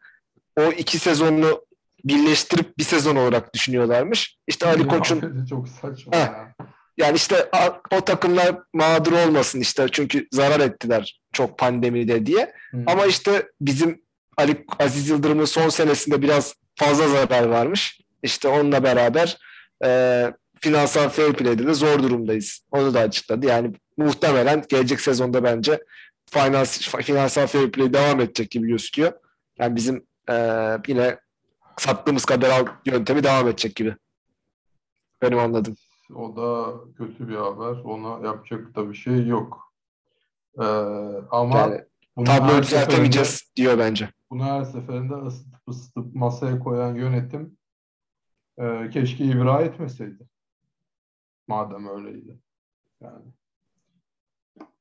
[0.56, 1.64] o iki sezonunu
[2.04, 4.36] birleştirip bir sezon olarak düşünüyorlarmış.
[4.46, 6.18] İşte Ali Koç'un çok saçma Heh.
[6.18, 6.54] ya.
[6.98, 7.50] yani işte
[7.90, 12.52] o takımlar mağdur olmasın işte çünkü zarar ettiler çok pandemide diye.
[12.70, 12.82] Hı.
[12.86, 14.02] Ama işte bizim
[14.36, 18.00] Ali Aziz Yıldırım'ın son senesinde biraz fazla zarar varmış.
[18.22, 19.38] İşte onunla beraber
[19.84, 22.60] e, finansal fair play'de de zor durumdayız.
[22.70, 23.46] Onu da açıkladı.
[23.46, 25.80] Yani muhtemelen gelecek sezonda bence
[26.30, 29.12] finans, finansal fair play devam edecek gibi gözüküyor.
[29.58, 30.34] Yani bizim e,
[30.86, 31.18] yine
[31.76, 33.96] sattığımız kadar al yöntemi devam edecek gibi.
[35.22, 35.76] Benim anladığım.
[36.14, 37.76] O da kötü bir haber.
[37.84, 39.72] Ona yapacak da bir şey yok.
[40.58, 40.62] Ee,
[41.30, 44.10] ama Yani tabloyu seferinde- düzeltemeyeceğiz diyor bence.
[44.30, 47.56] Bunu her seferinde ısıtıp ısıtıp masaya koyan yönetim
[48.58, 50.28] e, keşke ibra etmeseydi.
[51.48, 52.38] Madem öyleydi.
[53.00, 53.24] Yani.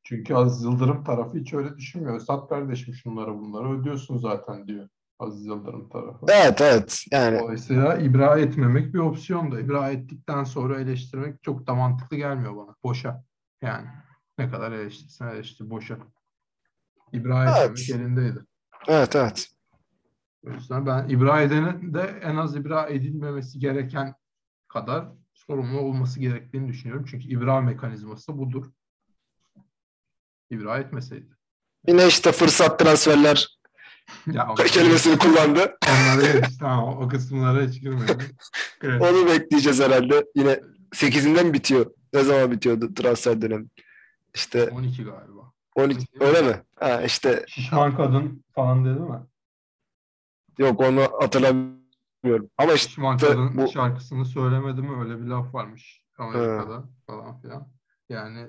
[0.04, 2.20] Çünkü Aziz Yıldırım tarafı hiç öyle düşünmüyor.
[2.20, 4.90] Sat kardeşim şunları bunları ödüyorsun zaten diyor
[5.22, 6.26] Aziz Yıldırım tarafı.
[6.30, 7.04] Evet evet.
[7.12, 9.60] Yani Dolayısıyla ibra etmemek bir opsiyon da.
[9.60, 12.76] İbra ettikten sonra eleştirmek çok da mantıklı gelmiyor bana.
[12.84, 13.24] Boşa.
[13.62, 13.88] Yani
[14.38, 15.98] ne kadar eleştirsen eleştir boşa.
[17.14, 17.58] İbra Evet.
[17.58, 18.40] etmemek elindeydi.
[18.88, 19.48] evet evet.
[20.48, 24.16] O yüzden ben ibra edenin de en az ibra edilmemesi gereken
[24.68, 27.06] kadar sorumlu olması gerektiğini düşünüyorum.
[27.10, 28.66] Çünkü ibra mekanizması budur.
[30.50, 31.38] İbra etmeseydi.
[31.88, 33.51] Yine işte fırsat transferler
[34.32, 35.78] Ya o- kelimesini kullandı.
[35.90, 38.18] Onlara tamam, o kısımlara hiç girmedim.
[38.82, 39.02] Evet.
[39.02, 40.26] Onu bekleyeceğiz herhalde.
[40.36, 40.60] Yine
[40.96, 41.86] 8'inde mi bitiyor?
[42.14, 43.66] Ne zaman bitiyordu transfer dönemi?
[44.36, 45.52] İşte 12 galiba.
[45.76, 46.64] 12 öyle mi?
[46.76, 49.20] Ha işte Şişman kadın falan dedi mi?
[50.58, 52.50] yok onu hatırlamıyorum.
[52.58, 55.04] Ama işte Şişman kadın bu- şarkısını söylemedi mi?
[55.04, 57.68] Öyle bir laf varmış Amerika'da falan filan.
[58.10, 58.48] Yani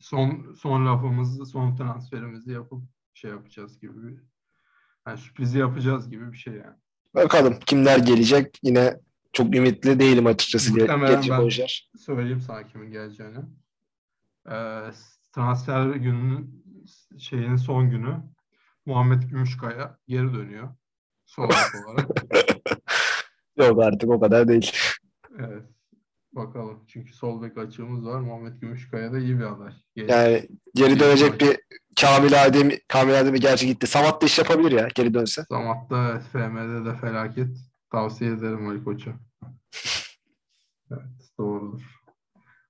[0.00, 2.82] son son lafımızı, son transferimizi yapıp
[3.14, 4.22] şey yapacağız gibi bir
[5.06, 6.76] yani sürprizi yapacağız gibi bir şey yani.
[7.14, 8.58] bakalım kimler gelecek.
[8.62, 9.00] Yine
[9.32, 10.70] çok ümitli değilim açıkçası.
[10.72, 11.90] ge- Muhtemelen Gelecek ben- oyuncular.
[11.98, 13.38] Söyleyeyim sana kimin geleceğini.
[14.50, 14.90] Ee,
[15.32, 16.64] transfer gününün
[17.18, 18.16] şeyin son günü
[18.86, 20.68] Muhammed Gümüşkaya geri dönüyor.
[21.26, 21.44] Sol
[21.86, 22.08] olarak.
[23.56, 24.72] Yok artık o kadar değil.
[25.38, 25.62] Evet.
[26.32, 26.84] Bakalım.
[26.88, 28.20] Çünkü sol bek açığımız var.
[28.20, 29.72] Muhammed Gümüşkaya da iyi bir aday.
[29.96, 30.16] Gelecek.
[30.16, 31.56] Yani geri dönecek bir
[32.00, 33.86] Kamil Ademi, Kamil Ademi gerçi gitti.
[33.86, 35.44] Samat da iş yapabilir ya geri dönse.
[35.48, 37.56] Samat'ta evet, FM'de de felaket.
[37.90, 39.10] Tavsiye ederim Ali Koç'a.
[40.90, 41.82] Evet, doğrudur.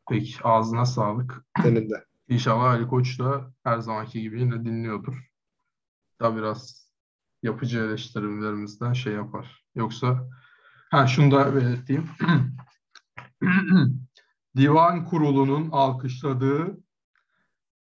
[0.08, 1.44] Peki, ağzına sağlık.
[1.62, 2.04] Senin de.
[2.28, 5.30] İnşallah Ali Koç da her zamanki gibi yine dinliyordur.
[6.20, 6.90] Da biraz
[7.42, 9.64] yapıcı eleştirilerimizden şey yapar.
[9.74, 10.28] Yoksa
[10.90, 12.10] ha şunu da belirteyim.
[14.56, 16.83] Divan kurulunun alkışladığı,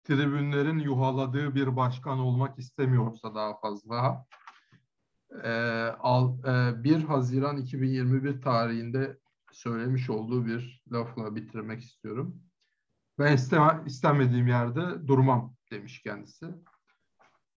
[0.07, 4.25] tribünlerin yuhaladığı bir başkan olmak istemiyorsa daha fazla
[5.43, 5.51] e,
[5.99, 9.17] al, e, 1 Haziran 2021 tarihinde
[9.51, 12.41] söylemiş olduğu bir lafla bitirmek istiyorum.
[13.19, 16.45] Ben isteme, istemediğim yerde durmam demiş kendisi.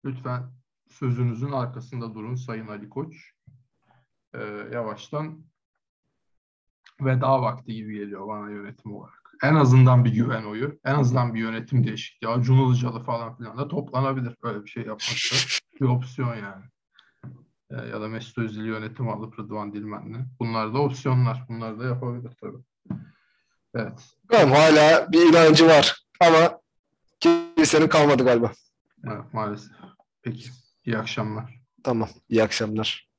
[0.05, 0.51] Lütfen
[0.89, 3.33] sözünüzün arkasında durun Sayın Ali Koç.
[4.33, 4.39] Ee,
[4.73, 5.45] yavaştan
[7.01, 9.20] veda vakti gibi geliyor bana yönetim olarak.
[9.43, 12.27] En azından bir güven oyu, en azından bir yönetim değişikliği.
[12.27, 15.35] Acun Ilıcalı falan filan da toplanabilir böyle bir şey yapmakta.
[15.81, 16.63] bir opsiyon yani.
[17.71, 20.25] Ee, ya da Mesut Özil yönetim alıp Rıdvan Dilmen'le.
[20.39, 21.45] Bunlar da opsiyonlar.
[21.49, 22.63] Bunlar da yapabilir tabii.
[23.75, 24.09] Evet.
[24.31, 26.59] Tamam hala bir inancı var ama
[27.19, 28.51] kimsenin kalmadı galiba.
[29.07, 29.71] Evet maalesef.
[30.21, 30.49] Peki.
[30.85, 31.61] İyi akşamlar.
[31.83, 32.09] Tamam.
[32.29, 33.10] İyi akşamlar.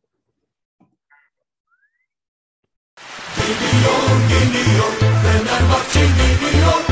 [3.47, 6.92] Geliyor geliyor Fenerbahçe geliyor